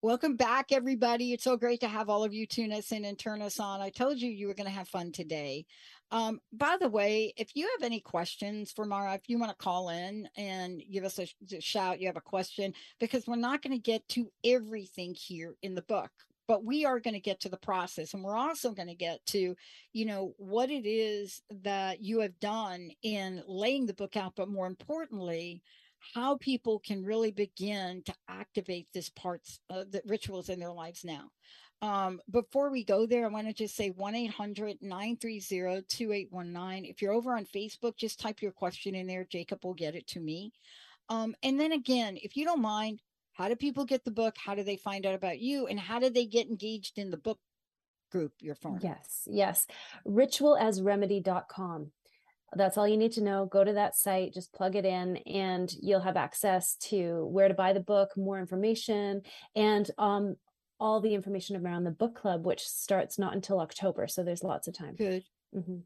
[0.00, 1.32] Welcome back, everybody.
[1.32, 3.80] It's so great to have all of you tune us in and turn us on.
[3.80, 5.66] I told you you were going to have fun today.
[6.12, 9.56] Um, by the way, if you have any questions for Mara, if you want to
[9.56, 13.60] call in and give us a, a shout, you have a question, because we're not
[13.60, 16.12] going to get to everything here in the book
[16.46, 19.24] but we are going to get to the process and we're also going to get
[19.26, 19.54] to
[19.92, 24.48] you know what it is that you have done in laying the book out but
[24.48, 25.62] more importantly
[26.14, 31.04] how people can really begin to activate this parts uh, the rituals in their lives
[31.04, 31.30] now
[31.80, 36.84] um, before we go there, I want to just say 1 800 930 2819.
[36.84, 39.24] If you're over on Facebook, just type your question in there.
[39.24, 40.52] Jacob will get it to me.
[41.08, 43.00] Um, and then again, if you don't mind,
[43.32, 44.34] how do people get the book?
[44.36, 45.68] How do they find out about you?
[45.68, 47.38] And how do they get engaged in the book
[48.10, 48.82] group you're forming?
[48.82, 49.66] Yes, yes.
[50.06, 51.92] Ritualasremedy.com.
[52.54, 53.46] That's all you need to know.
[53.46, 57.54] Go to that site, just plug it in, and you'll have access to where to
[57.54, 59.22] buy the book, more information,
[59.54, 60.36] and um,
[60.80, 64.06] all the information around the book club, which starts not until October.
[64.08, 64.94] So there's lots of time.
[64.96, 65.24] Good.
[65.54, 65.78] Mm-hmm.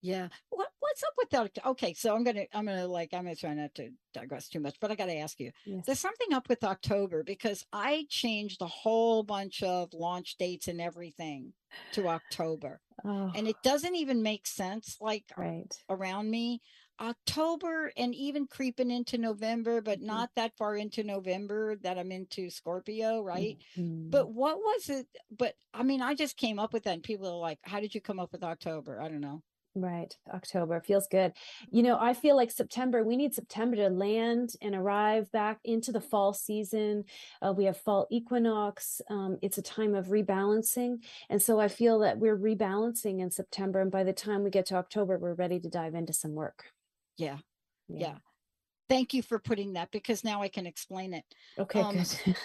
[0.00, 0.28] Yeah.
[0.50, 1.66] What what's up with that?
[1.66, 4.76] Okay, so I'm gonna I'm gonna like I'm gonna try not to digress too much,
[4.80, 5.50] but I gotta ask you.
[5.66, 5.86] Yes.
[5.86, 10.80] There's something up with October because I changed a whole bunch of launch dates and
[10.80, 11.52] everything
[11.92, 12.80] to October.
[13.04, 15.84] Oh, And it doesn't even make sense like right.
[15.88, 16.60] around me.
[17.00, 20.24] October and even creeping into November, but Mhm.
[20.24, 23.58] not that far into November that I'm into Scorpio, right?
[23.76, 24.08] Mhm.
[24.10, 25.08] But what was it?
[25.30, 27.94] But I mean, I just came up with that, and people are like, "How did
[27.94, 29.42] you come up with October?" I don't know.
[29.80, 30.16] Right.
[30.34, 31.32] October feels good.
[31.70, 35.92] You know, I feel like September, we need September to land and arrive back into
[35.92, 37.04] the fall season.
[37.40, 39.00] Uh, we have fall equinox.
[39.08, 41.04] Um, it's a time of rebalancing.
[41.30, 43.80] And so I feel that we're rebalancing in September.
[43.80, 46.64] And by the time we get to October, we're ready to dive into some work.
[47.16, 47.38] Yeah,
[47.88, 48.16] yeah.
[48.88, 51.24] Thank you for putting that because now I can explain it.
[51.58, 52.36] Okay, Um, good.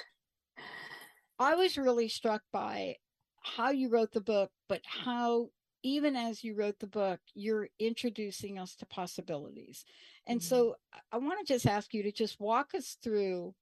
[1.40, 2.98] I was really struck by
[3.42, 5.50] how you wrote the book, but how
[5.84, 9.84] even as you wrote the book, you're introducing us to possibilities.
[10.26, 10.44] And Mhm.
[10.44, 10.76] so
[11.12, 13.54] I- want to just ask you to just walk us through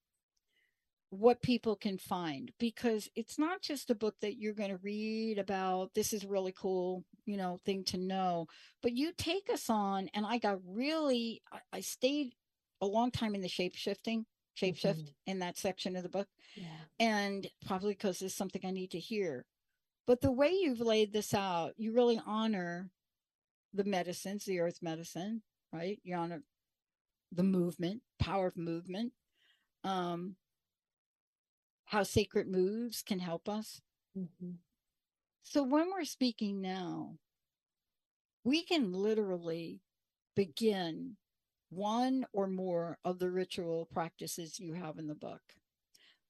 [1.09, 5.37] what people can find because it's not just a book that you're going to read
[5.37, 8.47] about this is really cool you know thing to know
[8.81, 11.41] but you take us on and i got really
[11.73, 12.33] i, stayed
[12.79, 15.13] a long time in the shape shifting shape shift Mhm.
[15.25, 16.63] in that section of the book yeah.
[16.97, 19.45] and probably because it's something I need to hear.
[20.05, 22.91] But the way you've laid this out, you really honor
[23.73, 25.99] the medicines, the earth medicine, right?
[26.03, 26.43] You honor
[27.31, 29.13] the movement, power of movement,
[29.83, 30.35] um,
[31.85, 33.81] how sacred moves can help us.
[34.17, 34.59] Mhm.
[35.43, 37.19] So when we're speaking now,
[38.43, 39.81] we can literally
[40.35, 41.17] begin
[41.69, 45.41] one or more of the ritual practices you have in the book.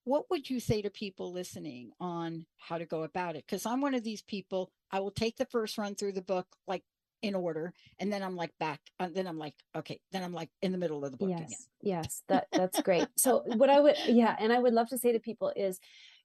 [0.03, 3.43] What would you say to people listening on how to go about it?
[3.45, 6.47] Because I'm one of these people, I will take the first run through the book
[6.67, 6.83] like
[7.21, 10.49] in order, and then I'm like back, and then I'm like, okay, then I'm like
[10.63, 11.57] in the middle of the book yes again.
[11.83, 15.11] yes that that's great so what i would yeah and i would love to say
[15.11, 15.79] to people is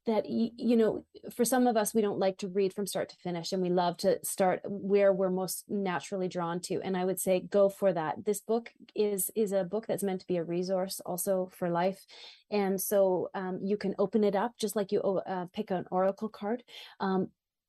[0.07, 3.17] that you know for some of us we don't like to read from start to
[3.17, 7.21] finish and we love to start where we're most naturally drawn to and i would
[7.21, 8.25] say go for that.
[8.25, 12.07] This book is is a book that's meant to be a resource also for life
[12.51, 16.29] and so um, you can open it up just like you uh, pick an oracle
[16.29, 16.63] card
[17.01, 17.29] um,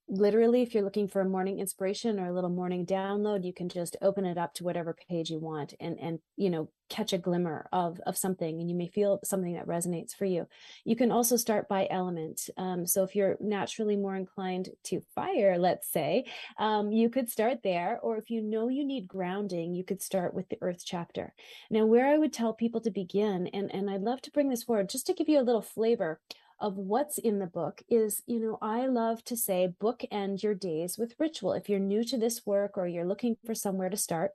[0.09, 3.67] literally if you're looking for a morning inspiration or a little morning download you can
[3.67, 7.17] just open it up to whatever page you want and and you know catch a
[7.17, 10.47] glimmer of of something and you may feel something that resonates for you.
[10.85, 15.57] You can also start by element um, so if you're naturally more inclined to fire
[15.57, 16.25] let's say
[16.57, 20.33] um, you could start there or if you know you need grounding you could start
[20.33, 21.33] with the earth chapter.
[21.69, 24.63] Now where i would tell people to begin and and i'd love to bring this
[24.63, 26.19] forward just to give you a little flavor
[26.59, 30.97] of what's in the book is, you know, I love to say bookend your days
[30.97, 31.53] with ritual.
[31.53, 34.31] If you're new to this work or you're looking for somewhere to start,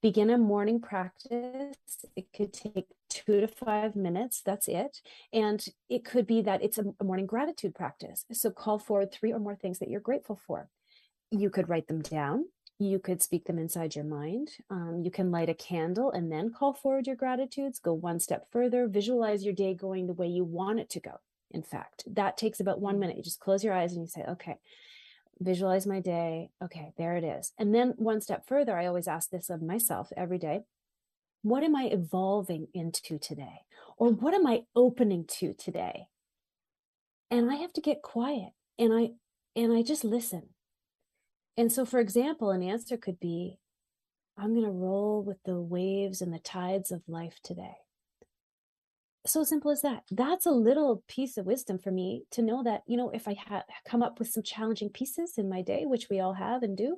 [0.00, 1.76] begin a morning practice.
[2.16, 4.40] It could take two to five minutes.
[4.40, 5.02] That's it.
[5.32, 8.24] And it could be that it's a, morning gratitude practice.
[8.32, 10.68] So call forward three or more things that you're grateful for.
[11.30, 12.46] You could write them down.
[12.78, 14.52] you could speak them inside your mind.
[14.70, 17.78] Um, you can light a candle and then call forward your gratitudes.
[17.78, 18.88] Go one step further.
[18.88, 21.20] Visualize your day going the way you want it to go.
[21.50, 23.00] In fact, that takes about one mm-hmm.
[23.00, 23.16] minute.
[23.16, 24.56] You just close your eyes and you say, okay,
[25.40, 26.50] visualize my day.
[26.62, 27.52] Okay, there it is.
[27.58, 30.60] And then one step further, I always ask this of myself every day
[31.42, 33.62] what am I evolving into today?
[33.96, 36.08] Or what am I opening to today?
[37.30, 39.10] And I have to get quiet and I
[39.56, 40.50] and I just listen.
[41.56, 43.58] And so for example, an answer could be
[44.36, 47.76] I'm going to roll with the waves and the tides of life today.
[49.26, 50.04] So simple as that.
[50.10, 53.36] That's a little piece of wisdom for me to know that, you know, if I
[53.48, 56.76] have come up with some challenging pieces in my day, which we all have and
[56.76, 56.96] do,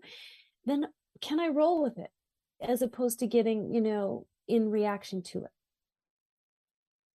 [0.65, 0.87] then
[1.21, 2.11] can I roll with it
[2.61, 5.51] as opposed to getting, you know, in reaction to it.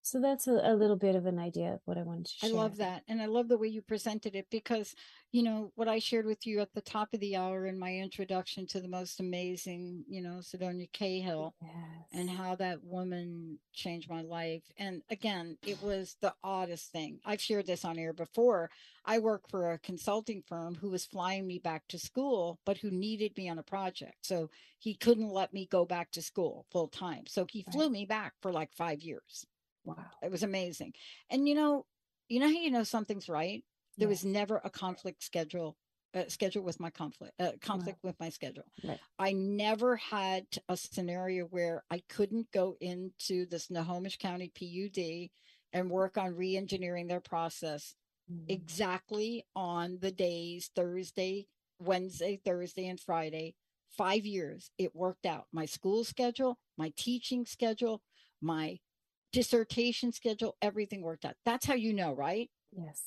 [0.05, 2.51] So that's a, a, little bit of an idea of what I wanted to share.
[2.51, 3.05] I love that.
[3.09, 4.95] And I love the way you presented it because,
[5.33, 7.95] you know, what I shared with you at the top of the hour in my
[7.95, 11.73] introduction to the most amazing, you know, Sedonia Cahill yes.
[12.13, 14.63] and how that woman changed my life.
[14.77, 17.19] And again, it was the oddest thing.
[17.25, 18.69] I've shared this on air before.
[19.07, 22.91] I work for a consulting firm who was flying me back to school, but who
[22.91, 24.27] needed me on a project.
[24.27, 27.25] So he couldn't let me go back to school full time.
[27.27, 27.93] So he flew right.
[27.93, 29.47] me back for like five years.
[29.85, 29.97] Wow.
[30.23, 30.95] It was amazing.
[31.31, 31.87] And you know,
[32.29, 33.63] you know how you know something's right?
[33.97, 35.77] There was never a conflict schedule
[36.15, 38.65] uh, schedule with my conflict uh, conflict with my schedule.
[38.83, 38.99] Right.
[39.19, 45.31] I never had a scenario where I couldn't go into this Snohomish County PUD
[45.73, 47.95] and work on re-engineering their process
[48.33, 48.45] mm.
[48.49, 51.49] exactly on the days Thursday,
[51.81, 53.55] Wednesday, Thursday, and Friday.
[53.91, 55.47] Five years, it worked out.
[55.53, 58.03] My school schedule, my teaching schedule,
[58.41, 58.79] my
[59.35, 61.35] dissertation schedule, everything worked out.
[61.45, 62.49] That's how you know, right?
[62.73, 63.03] Yes.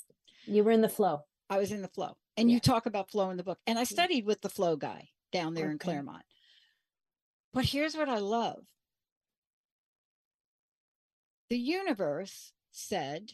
[0.45, 1.21] You were in the flow.
[1.49, 2.17] I was in the flow.
[2.36, 2.55] And yeah.
[2.55, 3.59] you talk about flow in the book.
[3.65, 5.71] And I studied with the flow guy down there okay.
[5.71, 6.23] in Claremont.
[7.53, 8.59] But here's what I love
[11.49, 13.32] the universe said,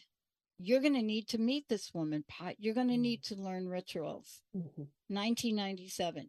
[0.58, 2.56] You're going to need to meet this woman, Pat.
[2.60, 3.02] You're going to mm-hmm.
[3.02, 4.40] need to learn rituals.
[4.56, 4.82] Mm-hmm.
[5.08, 6.28] 1997.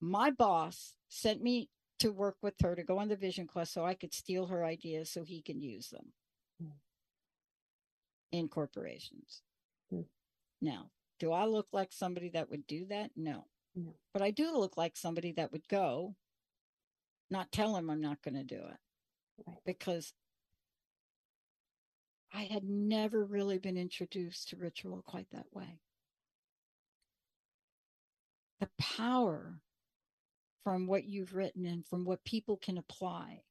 [0.00, 1.68] My boss sent me
[2.02, 4.64] to work with her to go on the vision quest so I could steal her
[4.64, 6.12] ideas so he can use them
[6.62, 6.72] mm.
[8.32, 9.42] in corporations.
[9.94, 10.06] Mm.
[10.60, 10.90] Now,
[11.20, 13.12] do I look like somebody that would do that?
[13.16, 13.46] No.
[13.76, 13.94] no.
[14.12, 16.16] But I do look like somebody that would go,
[17.30, 19.46] not tell him I'm not going to do it.
[19.46, 19.58] Right.
[19.64, 20.12] Because
[22.34, 25.78] I had never really been introduced to ritual quite that way.
[28.58, 29.60] The power
[30.62, 33.42] from what you've written and from what people can apply.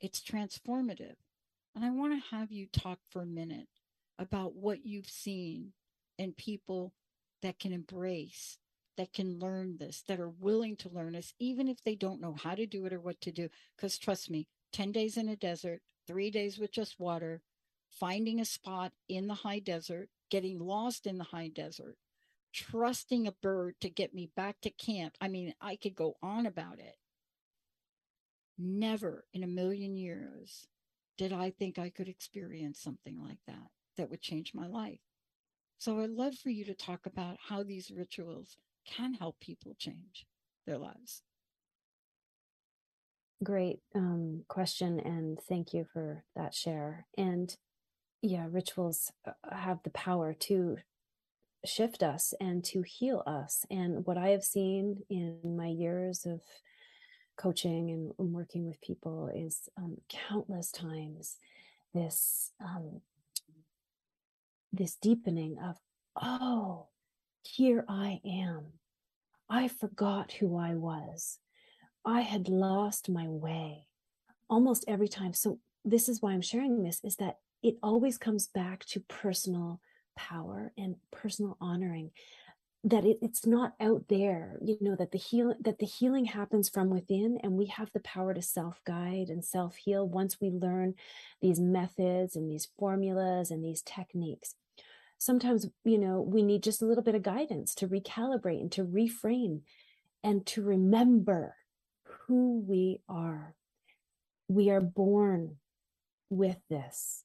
[0.00, 1.16] It's transformative.
[1.74, 3.68] And I want to have you talk for a minute
[4.18, 5.72] about what you've seen
[6.18, 6.92] and people
[7.42, 8.58] that can embrace,
[8.96, 12.34] that can learn this, that are willing to learn this, even if they don't know
[12.42, 13.48] how to do it or what to do.
[13.76, 17.42] Because trust me, 10 days in a desert, three days with just water,
[17.90, 21.96] finding a spot in the high desert, getting lost in the high desert,
[22.52, 25.14] trusting a bird to get me back to camp.
[25.20, 26.96] I mean, I could go on about it.
[28.58, 30.66] Never in a million years
[31.16, 35.00] did I think I could experience something like that that would change my life.
[35.78, 40.26] So I'd love for you to talk about how these rituals can help people change
[40.66, 41.22] their lives.
[43.44, 47.06] Great um, question, and thank you for that share.
[47.16, 47.54] And
[48.20, 50.78] yeah, rituals uh, have the power to
[51.68, 53.64] shift us and to heal us.
[53.70, 56.40] And what I have seen in my years of
[57.36, 61.36] coaching and working with people is um, countless times
[61.94, 63.00] this um,
[64.72, 65.76] this deepening of
[66.20, 66.88] oh
[67.44, 68.66] here i am.
[69.48, 71.38] I forgot who i was.
[72.04, 73.86] I had lost my way.
[74.50, 75.32] Almost every time.
[75.32, 79.80] So this is why i'm sharing this is that it always comes back to personal
[80.18, 82.10] power and personal honoring
[82.84, 86.68] that it, it's not out there you know that the heal that the healing happens
[86.68, 90.50] from within and we have the power to self guide and self heal once we
[90.50, 90.94] learn
[91.40, 94.54] these methods and these formulas and these techniques.
[95.18, 98.84] Sometimes you know we need just a little bit of guidance to recalibrate and to
[98.84, 99.60] reframe
[100.22, 101.56] and to remember
[102.26, 103.54] who we are.
[104.48, 105.56] We are born
[106.30, 107.24] with this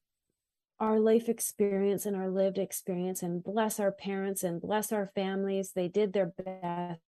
[0.83, 5.71] our life experience and our lived experience and bless our parents and bless our families.
[5.71, 6.99] They did their best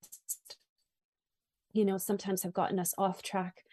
[1.75, 3.63] you know sometimes have gotten us off track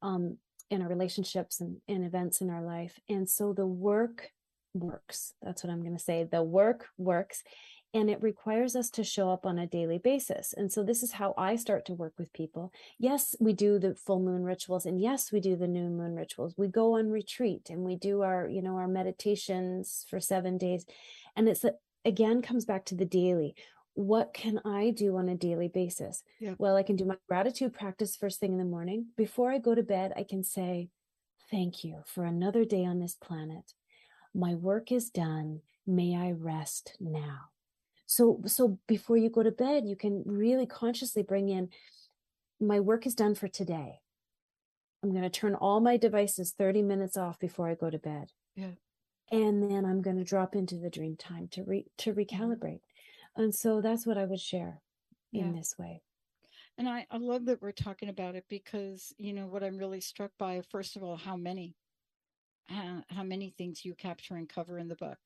[0.00, 0.38] um,
[0.70, 3.00] in our relationships and, and events in our life.
[3.08, 4.30] And so the work
[4.74, 5.32] works.
[5.42, 6.24] That's what i'm going to say.
[6.30, 7.42] The work works
[7.94, 10.52] and it requires us to show up on a daily basis.
[10.56, 12.72] And so this is how I start to work with people.
[12.98, 16.54] Yes, we do the full moon rituals and yes, we do the new moon rituals.
[16.56, 20.84] We go on retreat and we do our, you know, our meditations for 7 days.
[21.34, 21.64] And it's
[22.04, 23.54] again comes back to the daily.
[23.94, 26.22] What can I do on a daily basis?
[26.40, 26.54] Yeah.
[26.58, 29.06] Well, I can do my gratitude practice first thing in the morning.
[29.16, 30.90] Before I go to bed, I can say,
[31.50, 33.72] Thank you for another day on this planet.
[34.34, 35.62] My work is done.
[35.86, 37.48] May I rest now
[38.08, 41.70] so so before you go to bed you can really consciously bring in
[42.60, 44.00] my work is done for today
[45.02, 48.32] i'm going to turn all my devices 30 minutes off before i go to bed
[48.54, 48.72] yeah
[49.30, 52.52] and then i'm going to drop into the dream time to re to Mm-hmm.
[52.52, 52.82] recalibrate
[53.36, 54.82] and so that's what i would share
[55.34, 55.52] in Yeah.
[55.52, 56.02] this way
[56.76, 60.00] And I, I love that we're talking about it because, you know, what I'm really
[60.00, 61.76] struck by, first of all, how many,
[62.66, 65.18] how, how many things you capture and cover in the book.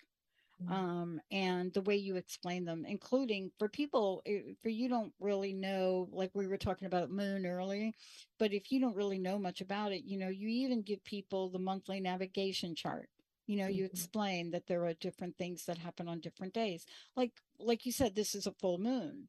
[0.62, 0.76] Mhm.
[0.76, 5.52] Um, and the way you explain them, including for people, eh, for you don't really
[5.52, 7.90] know, like we were talking about moon earlier,
[8.38, 11.50] but if you don't really know much about it, you know, you even give people
[11.50, 13.10] the monthly navigation chart.
[13.46, 13.86] You know, you Mhm.
[13.86, 16.86] explain that there are different things that happen on different days.
[17.16, 19.28] Like, like you said, this is a full moon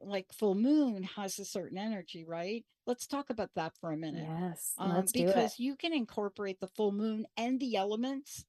[0.00, 2.64] like full moon has a certain energy, right?
[2.86, 4.32] Let's talk about that for a minute.
[4.32, 8.46] yes Um, let's do because it you can incorporate the full moon and the elements,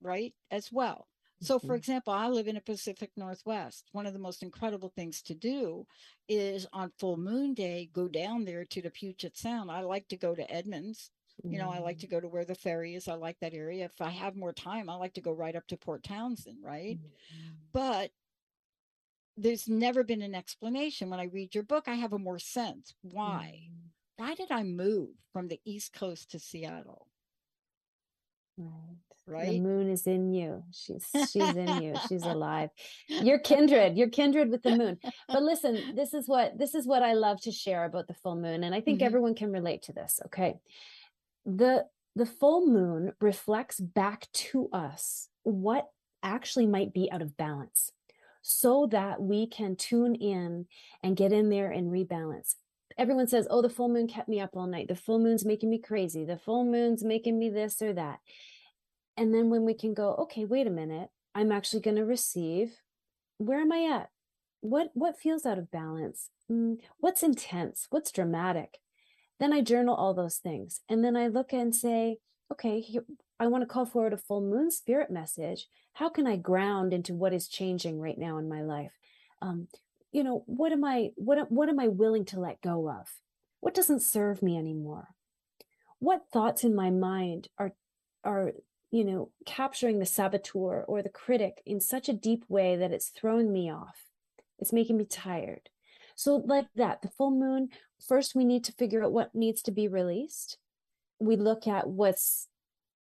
[0.00, 1.08] right, as well.
[1.44, 1.76] So, for Mhm.
[1.76, 3.90] example, I live in a Pacific Northwest.
[3.92, 5.86] One of the most incredible things to do
[6.28, 9.70] is on full moon day, go down there to the Puget Sound.
[9.70, 11.10] I like to go to Edmonds.
[11.50, 13.08] You know, I like to go to where the ferry is.
[13.08, 13.84] I like that area.
[13.86, 16.98] If I have more time, I like to go right up to Port Townsend, right?
[17.30, 17.72] Mhm.
[17.72, 18.12] but
[19.36, 21.08] there's never been an explanation.
[21.10, 22.94] When I read your book, I have a more sense.
[23.02, 23.70] Why?
[24.16, 27.08] Why did I move from the East Coast to Seattle?
[28.56, 30.62] right the moon is in you.
[30.72, 31.94] She's she's in you.
[32.08, 32.70] She's alive.
[33.08, 33.96] You're kindred.
[33.96, 34.98] You're kindred with the moon.
[35.28, 38.36] But listen this is what this is what i love to share about the full
[38.36, 39.06] moon and i think Mhm.
[39.06, 40.54] everyone can relate to this okay?
[41.46, 45.88] The the full moon reflects back to us what
[46.22, 47.90] actually might be out of balance
[48.42, 50.66] so that we can tune in
[51.02, 52.54] and get in there and rebalance.
[52.96, 54.88] Everyone says oh the full moon kept me up all night.
[54.88, 56.24] The full moon's making me crazy.
[56.24, 58.20] The full moon's making me this or that
[59.16, 62.80] and then when we can go okay wait a minute i'm actually going to receive
[63.38, 64.10] where am i at?
[64.60, 66.30] What what feels out of balance?
[66.50, 67.86] Mm, what's intense?
[67.90, 68.78] What's dramatic?
[69.40, 72.18] Then i journal all those things and then i look and say
[72.52, 73.04] okay here,
[73.40, 75.66] i want to call forward a full moon spirit message.
[75.94, 78.92] How can i ground into what is changing right now in my life?
[79.42, 79.68] Um,
[80.12, 83.08] you know what am i what what am i willing to let go of?
[83.60, 85.08] What doesn't serve me anymore?
[85.98, 87.72] What thoughts in my mind are
[88.22, 88.52] are
[88.94, 93.08] you know capturing the saboteur or the critic in such a deep way that it's
[93.08, 94.04] throwing me off.
[94.60, 95.68] It's making me tired.
[96.14, 97.70] So like that the full moon
[98.06, 100.58] first we need to figure out what needs to be released.
[101.18, 102.46] We look at what's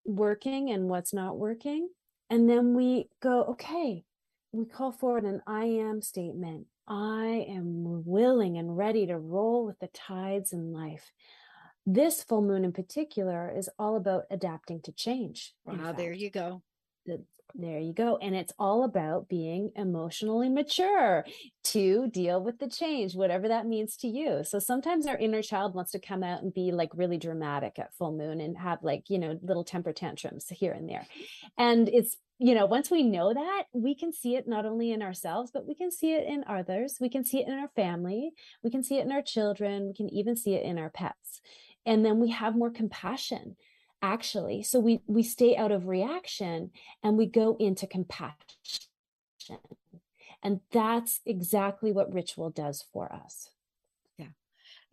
[0.03, 1.89] working and what's not working
[2.27, 4.03] and then we go okay.
[4.51, 6.65] We call forward an i am statement.
[6.87, 11.11] I am willing and ready to roll with the tides in life
[11.86, 16.29] this full moon in particular is all about adapting to change Wow, ah, there you
[16.29, 16.61] go.
[17.55, 21.23] There you go and it's all about being emotionally mature
[21.65, 24.43] to deal with the change whatever that means to you.
[24.43, 27.93] So sometimes our inner child wants to come out and be like really dramatic at
[27.93, 31.05] full moon and have like you know little temper tantrums here and there.
[31.55, 35.03] And it's you know once we know that we can see it not only in
[35.03, 36.97] ourselves but we can see it in others.
[36.99, 38.31] We can see it in our family.
[38.63, 39.86] We can see it in our children.
[39.86, 41.39] We can even see it in our pets
[41.86, 43.55] and then we have more compassion
[44.01, 44.61] actually.
[44.63, 46.71] So we we stay out of reaction
[47.01, 48.36] and we go into compassion.
[50.43, 53.49] And that's exactly what ritual does for us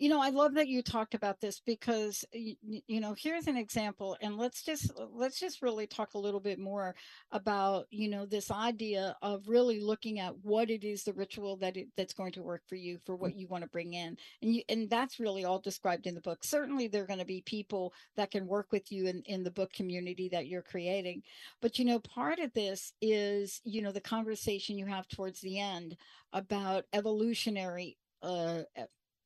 [0.01, 3.47] you know i love that you talked about this because y- y- you know here's
[3.47, 6.95] an example and let's just let's just really talk a little bit more
[7.33, 11.77] about you know this idea of really looking at what it is the ritual that
[11.77, 14.55] it, that's going to work for you for what you want to bring in and
[14.55, 16.43] you and that's really all described in the book.
[16.43, 19.51] Certainly there are going to be people that can work with you in in the
[19.51, 21.23] book community that you're creating
[21.61, 25.59] but you know part of this is you know the conversation you have towards the
[25.59, 25.97] end
[26.33, 28.63] about evolutionary uh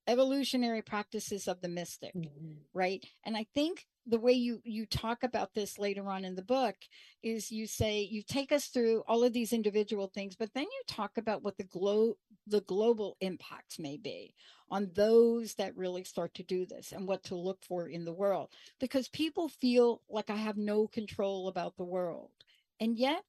[0.07, 2.53] evolutionary practices of the mystic mm-hmm.
[2.73, 3.05] right?
[3.25, 6.77] And i think the way you you talk about this later on in the book
[7.23, 10.83] is you say you take us through all of these individual things but then you
[10.87, 14.35] talk about what the glo- the global impacts may be
[14.71, 18.13] on those that really start to do this and what to look for in the
[18.13, 18.49] world.
[18.81, 22.31] Because people feel like i have no control about the world.
[22.81, 23.23] And yet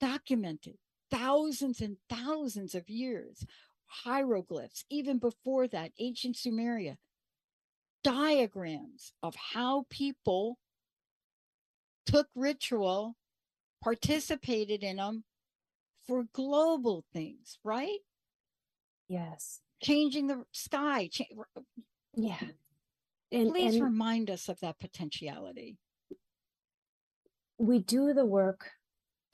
[0.00, 0.78] documented
[1.10, 3.46] thousands and thousands of years.
[3.92, 6.96] Hieroglyphs, even before that, ancient Sumeria,
[8.02, 10.58] diagrams of how people
[12.06, 13.16] took ritual,
[13.82, 15.24] participated in them
[16.06, 17.98] for global things, right?
[19.08, 19.60] Yes.
[19.82, 21.08] Changing the sky.
[21.12, 21.24] Cha-
[22.14, 22.40] yeah.
[23.30, 25.76] And, Please and remind us of that potentiality.
[27.58, 28.70] we do the work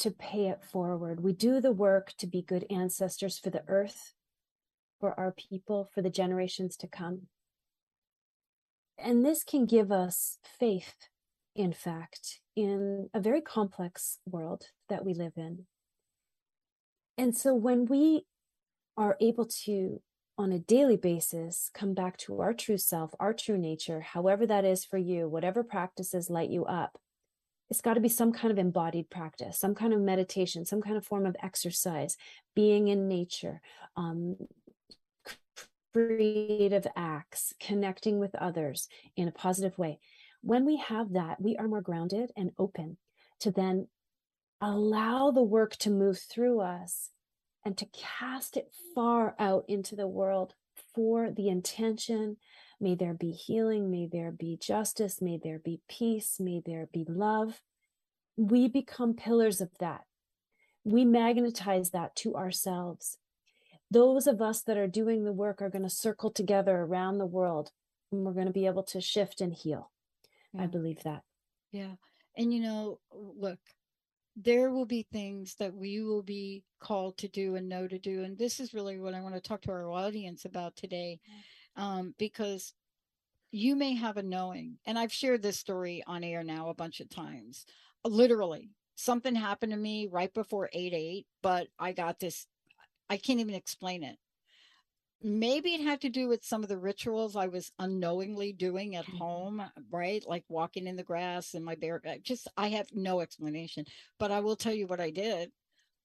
[0.01, 1.21] to pay it forward.
[1.23, 4.15] We do the work to be good ancestors for the earth,
[5.01, 7.23] for our people, for the generations to come.
[8.99, 10.95] And this can give us faith,
[11.55, 15.67] in fact, in a very complex world that we live in.
[17.17, 18.27] And so when we
[18.97, 20.01] are able to,
[20.37, 24.65] on a daily basis, come back to our true self, our true nature, however that
[24.65, 26.99] is for you, whatever practices light you up,
[27.71, 30.97] it's got to be some kind of embodied practice, some kind of meditation, some kind
[30.97, 32.17] of form of exercise,
[32.57, 33.61] being in nature,
[33.97, 34.37] um,
[36.07, 39.99] creative acts, connecting with others in a positive way.
[40.43, 42.99] When we have that, we are more grounded and open
[43.41, 43.89] to then
[44.61, 47.11] allow the work to move through us
[47.65, 50.55] and to cast it far out into the world
[50.95, 52.37] for the intention.
[52.81, 57.05] May there be healing, may there be justice, may there be peace, may there be
[57.09, 57.61] love.
[58.37, 60.03] We become pillars of that.
[60.85, 63.19] We magnetize that to ourselves.
[63.91, 67.27] Those of us that are doing the work are going to circle together around the
[67.27, 67.71] world
[68.13, 69.91] and we're going to be able to shift and heal.
[70.59, 71.23] I believe that.
[71.73, 71.93] Yeah.
[72.37, 73.59] And you know, look,
[74.37, 78.23] there will be things that we will be called to do and know to do.
[78.23, 81.21] And this is really what I want to talk to our audience about today.
[81.77, 82.73] Um, because
[83.51, 87.01] you may have a knowing, and I've shared this story on air now a bunch
[87.01, 87.65] of times.
[88.05, 92.47] Literally, something happened to me right before 8 8, but I got this,
[93.11, 94.17] I can't even explain it.
[95.21, 99.05] Maybe it had to do with some of the rituals I was unknowingly doing at
[99.07, 99.17] mm-hmm.
[99.17, 100.23] home, right?
[100.27, 103.85] Like walking in the grass and my bare just I have no explanation,
[104.19, 105.51] but I will tell you what I did.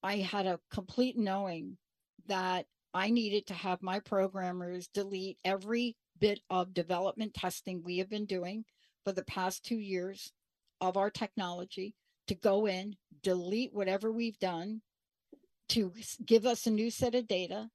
[0.02, 1.78] I had a complete knowing
[2.26, 8.08] that I needed to have my programmers delete every bit of development testing we have
[8.08, 8.64] been doing
[9.04, 10.32] for the past two years
[10.80, 11.94] of our technology
[12.28, 14.80] to go in, delete whatever we've done,
[15.70, 15.92] to
[16.24, 17.68] give us a new set of data,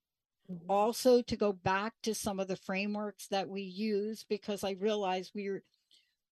[0.68, 5.32] also to go back to some of the frameworks that we use because I realized
[5.34, 5.64] we were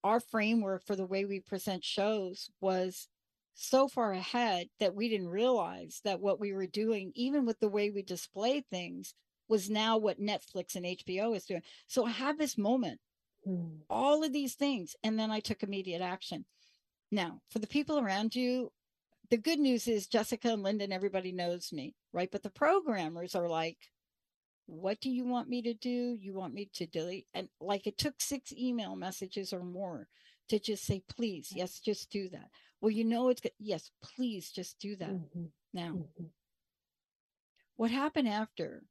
[0.03, 3.07] our framework for the way we present shows was
[3.55, 7.67] so far ahead that we didn't realize that what we were doing, even with the
[7.67, 9.13] way we display things,
[9.49, 11.63] was now what Netflix and HBO is doing.
[11.87, 12.99] So I had this moment,
[13.47, 13.79] Mm.
[13.89, 16.45] all of these things, and then I took immediate action.
[17.11, 18.71] Now, for the people around you,
[19.29, 22.29] the good news is Jessica and Linda and everybody knows me, right?
[22.31, 23.77] But the programmers are like,
[24.67, 26.17] what do you want me to do?
[26.19, 27.27] You want me to delete?
[27.33, 30.07] And like it took six email messages or more
[30.49, 32.49] to just say, please, yes, just do that.
[32.81, 33.51] Well, you know it's good.
[33.59, 35.09] Yes, please just do that.
[35.09, 35.51] Mhm.
[35.73, 36.31] Now, Mhm.
[37.75, 38.85] what happened after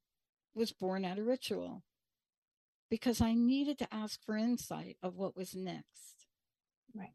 [0.55, 1.83] was born out of ritual
[2.89, 6.27] because I needed to ask for insight of what was next.
[6.95, 7.15] Right.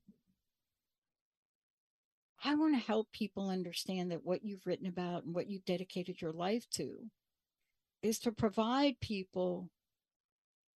[2.43, 6.21] I want to help people understand that what you've written about and what you've dedicated
[6.21, 7.09] your life to
[8.01, 9.69] is to provide people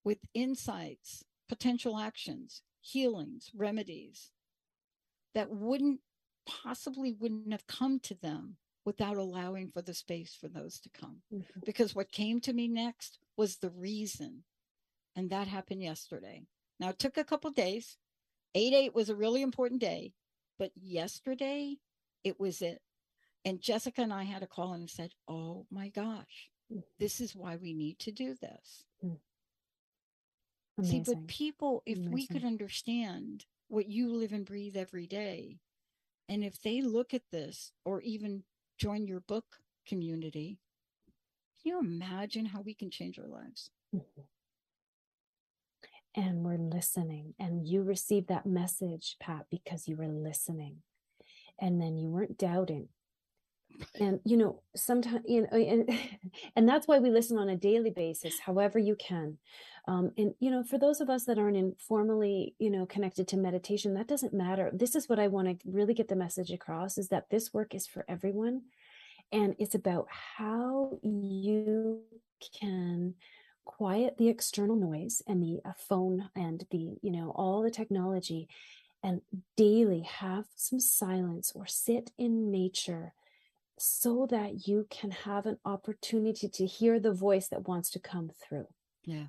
[0.03, 4.31] with insights, potential actions, healings, remedies
[5.33, 6.01] that wouldn't
[6.45, 11.23] possibly wouldn't have come to them without allowing for the space for those to come.
[11.33, 11.65] Mhm.
[11.65, 14.43] Because what came to me next was the reason.
[15.15, 16.45] And that happened yesterday.
[16.79, 17.97] Now it took a couple days.
[18.53, 20.13] 8 8 was a really important day,
[20.57, 21.77] but yesterday
[22.23, 22.81] it was it.
[23.43, 26.83] And Jessica and I had a call and said, Oh my gosh, Mhm.
[26.99, 28.85] this is why we need to do this.
[30.81, 35.59] See, but people, if we could understand what you live and breathe every day,
[36.27, 38.43] and if they look at this or even
[38.77, 39.45] join your book
[39.87, 40.59] community,
[41.61, 43.71] can you imagine how we can change our lives?
[43.93, 44.27] Mhm.
[46.15, 47.33] And we're listening.
[47.39, 50.77] And you received that message, Pat, because you were listening.
[51.59, 52.89] And then you weren't doubting.
[53.99, 55.89] And you know, sometimes you know, and,
[56.55, 59.37] and that's why we listen on a daily basis, however you can.
[59.87, 63.37] Um, and you know, for those of us that aren't informally, you know, connected to
[63.37, 64.71] meditation, that doesn't matter.
[64.73, 67.75] This is what I want to really get the message across: is that this work
[67.75, 68.63] is for everyone,
[69.31, 72.01] and it's about how you
[72.59, 73.15] can
[73.65, 78.47] quiet the external noise and the uh, phone and the you know all the technology
[79.03, 79.21] and
[79.55, 83.13] daily have some silence or sit in nature
[83.77, 88.31] so that you can have an opportunity to hear the voice that wants to come
[88.41, 88.65] through.
[89.03, 89.27] Yeah.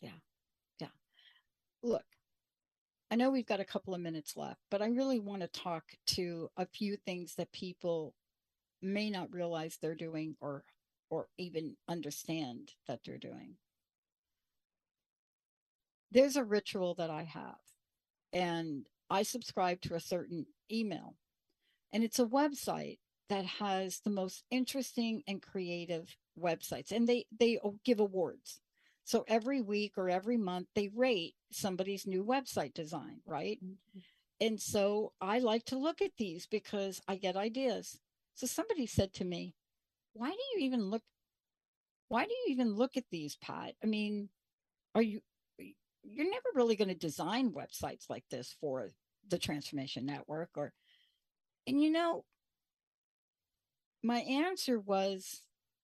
[0.00, 0.10] Yeah.
[0.78, 0.88] Yeah.
[1.82, 2.04] Look,
[3.10, 5.84] I know we've got a couple of minutes left, but I really want to talk
[6.08, 8.14] to a few things that people
[8.82, 10.62] may not realize they're doing or
[11.14, 13.54] or even understand that they're doing.
[16.10, 17.58] There's a ritual that I have
[18.32, 21.14] and I subscribe to a certain email
[21.92, 22.98] and it's a website
[23.28, 28.60] that has the most interesting and creative websites and they they give awards
[29.04, 34.00] so every week or every month they rate somebody's new website design right mm-hmm.
[34.40, 38.00] and so i like to look at these because i get ideas
[38.34, 39.54] so somebody said to me
[40.14, 41.02] why do you even look
[42.08, 44.28] why do you even look at these pat i mean
[44.94, 45.20] are you
[46.02, 48.90] you're never really going to design websites like this for
[49.28, 50.72] the transformation network or
[51.66, 52.24] and you know
[54.02, 55.42] my answer was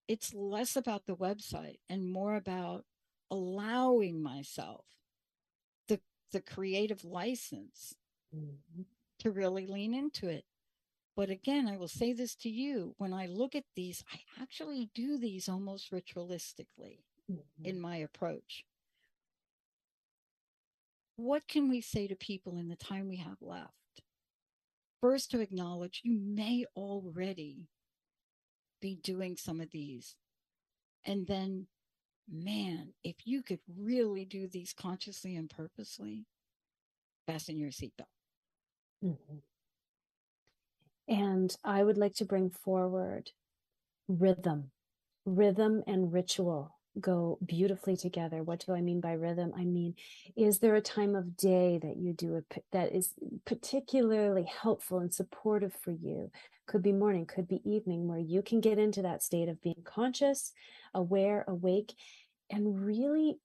[0.08, 2.84] it's less about the website and more about
[3.30, 4.84] allowing myself
[5.88, 5.98] the
[6.32, 7.94] the creative license
[8.34, 8.82] mm-hmm.
[9.18, 10.44] to really lean into it
[11.20, 14.88] but again i will say this to you when i look at these i actually
[14.94, 17.64] do these almost ritualistically mm-hmm.
[17.64, 18.64] in my approach
[21.16, 23.74] what can we say to people in the time we have left
[25.00, 27.68] first to acknowledge you may already
[28.80, 30.16] be doing some of these.
[31.04, 31.66] And then,
[32.30, 36.26] man, if you could really do these consciously and purposely,
[37.26, 38.06] fasten your seatbelt.
[39.04, 39.36] Mm-hmm.
[41.11, 43.32] And I would like to bring forward
[44.08, 44.70] rhythm,
[45.26, 48.42] rhythm and ritual go beautifully together.
[48.42, 49.52] What do I mean by rhythm?
[49.56, 49.94] I mean,
[50.36, 55.12] is there a time of day that you do it that is particularly helpful and
[55.12, 56.30] supportive for you?
[56.66, 59.82] Could be morning, could be evening, where you can get into that state of being
[59.84, 60.52] conscious,
[60.94, 61.94] aware, awake,
[62.50, 63.38] and really,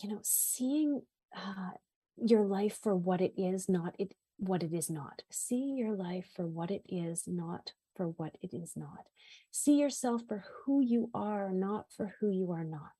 [0.00, 1.02] you know, seeing
[1.36, 1.70] uh,
[2.16, 5.22] your life for what it is, not it what it is not.
[5.30, 9.06] See your life for what it is, not for what it is not.
[9.50, 12.92] See yourself for who you are, not for who you are not.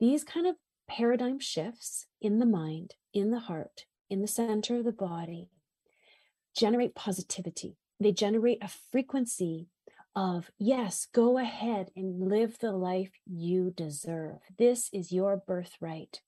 [0.00, 0.56] These kind of
[0.88, 5.50] paradigm shifts in the mind, in the heart, in the center of the body
[6.56, 7.76] generate positivity.
[8.00, 9.68] They generate a frequency
[10.14, 14.38] of, yes, go ahead and live the life you deserve.
[14.58, 16.20] This is your birthright.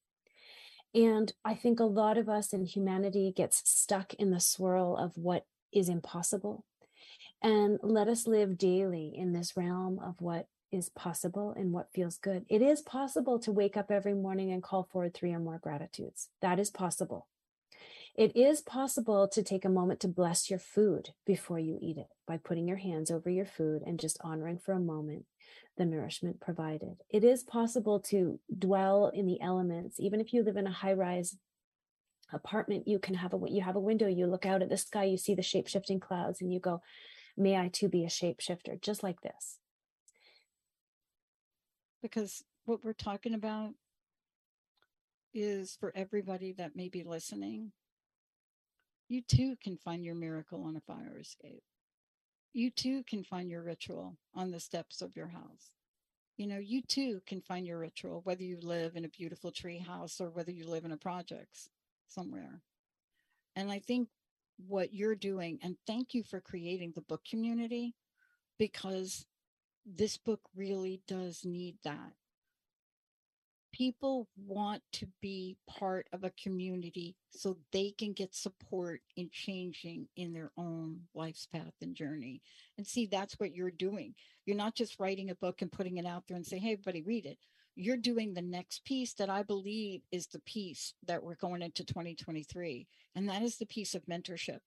[0.94, 5.16] And I think a lot of us in humanity gets stuck in the swirl of
[5.16, 6.64] what is impossible
[7.42, 12.18] and let us live daily in this realm of what is possible and what feels
[12.18, 12.44] good.
[12.48, 16.28] It is possible to wake up every morning and call forward three or more gratitudes.
[16.42, 17.26] That is possible.
[18.14, 22.08] It is possible to take a moment to bless your food before you eat it
[22.26, 25.24] by putting your hands over your food and just honoring for a moment
[25.76, 26.96] the nourishment provided.
[27.10, 30.92] It is possible to dwell in the elements, even if you live in a high
[30.92, 31.36] rise
[32.30, 35.02] apartment you can have a you have a window you look out at the sky
[35.02, 36.82] you see the shape shifting clouds and you go
[37.38, 39.58] may I too be a shapeshifter, just like this.
[42.02, 43.70] Because what we're talking about
[45.32, 47.72] is for everybody that may be listening,
[49.08, 51.62] you too can find your miracle on a fire escape.
[52.58, 55.70] You too can find your ritual on the steps of your house.
[56.36, 59.78] You know, you too can find your ritual, whether you live in a beautiful tree
[59.78, 61.68] house or whether you live in a projects
[62.08, 62.60] somewhere.
[63.54, 64.08] And I think
[64.56, 65.60] what you're doing.
[65.62, 67.94] And thank you for creating the book community
[68.58, 69.24] because
[69.86, 72.14] this book really does need that.
[73.78, 80.08] People want to be part of a community so they can get support in changing
[80.16, 82.42] in their own life's path and journey.
[82.76, 84.14] And see, that's what you're doing.
[84.44, 87.02] You're not just writing a book and putting it out there and say, hey, everybody,
[87.02, 87.38] read it
[87.78, 91.84] you're doing the next piece that I believe is the piece that we're going into
[91.84, 92.88] 2023.
[93.14, 94.58] And that is the piece of mentorship.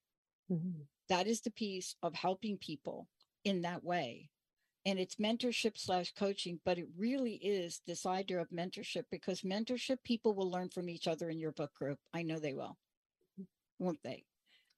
[0.50, 0.84] Mm-hmm.
[1.10, 3.10] That is the piece of helping people
[3.44, 4.30] in that way.
[4.86, 9.98] And it's mentorship slash coaching, but it really is this idea of mentorship because mentorship,
[10.04, 12.00] people will learn from each other in your book group.
[12.14, 12.78] I know they will,
[13.78, 14.26] won't they?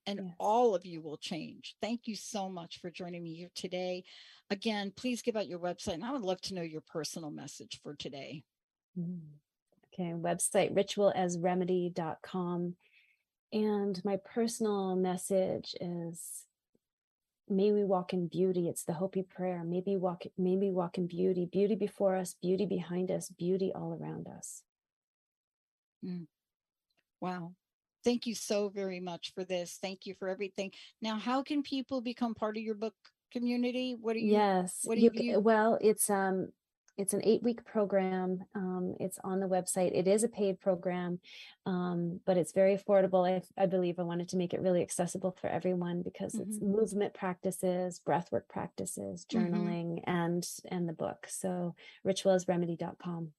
[0.05, 0.33] and yes.
[0.39, 1.75] all of you will change.
[1.81, 4.03] Thank you so much for joining me here today.
[4.49, 7.79] Again, please give out your website, and I would love to know your personal message
[7.81, 8.43] for today.
[8.99, 9.19] Mm-hmm.
[9.93, 12.75] Okay, website ritualasremedy.com.
[13.51, 16.45] And my personal message is
[17.49, 18.67] may we walk in beauty.
[18.67, 19.63] It's the Hopi prayer.
[19.63, 24.27] Maybe walk, maybe walk in beauty, beauty before us, beauty behind us, beauty all around
[24.27, 24.63] us.
[26.05, 26.27] Mm.
[27.21, 27.53] Wow.
[28.03, 29.79] Thank you so very much for this.
[29.81, 30.71] Thank you for everything.
[31.01, 32.93] Now, how can people become part of your book
[33.31, 33.95] community?
[33.99, 34.33] What do you?
[34.33, 34.79] Yes.
[34.83, 35.39] What do you, you?
[35.39, 36.49] well, it's um
[36.97, 38.45] it's an eight week program.
[38.53, 39.91] Um, it's on the website.
[39.97, 41.19] It is a paid program,
[41.65, 43.27] um, but it's very affordable.
[43.27, 46.67] I, I believe I wanted to make it really accessible for everyone because it's Mhm.
[46.67, 49.49] movement practices, breathwork practices, Mhm.
[49.49, 51.27] journaling, and and the book.
[51.27, 51.75] So
[52.05, 53.33] ritualsremedy.com.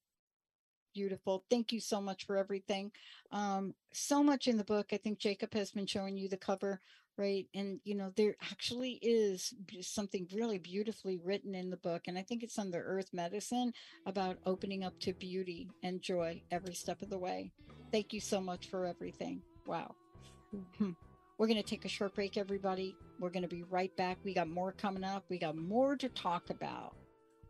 [0.95, 1.45] Beautiful.
[1.51, 2.93] Thank you so much for everything.
[3.33, 4.93] Um, so much in the book.
[4.93, 6.81] I think Jacob has been showing you the cover,
[7.17, 7.47] right?
[7.55, 12.23] And you know, there actually is something really beautifully written in the book, and I
[12.23, 13.73] think it's under Earth Medicine
[14.07, 17.53] about opening up to beauty and joy every step of the way.
[17.93, 19.43] Thank you so much for everything.
[19.67, 19.95] Wow.
[20.79, 20.91] Hmm.
[21.39, 22.97] We're going to take a short break, everybody.
[23.19, 24.19] We're going to be right back.
[24.25, 25.25] We got more coming up.
[25.29, 26.95] We got more to talk about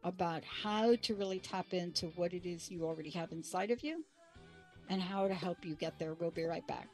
[0.05, 4.05] about how to really tap into what it is you already have inside of you
[4.91, 6.15] and how to help you get there.
[6.15, 6.89] We'll be right back.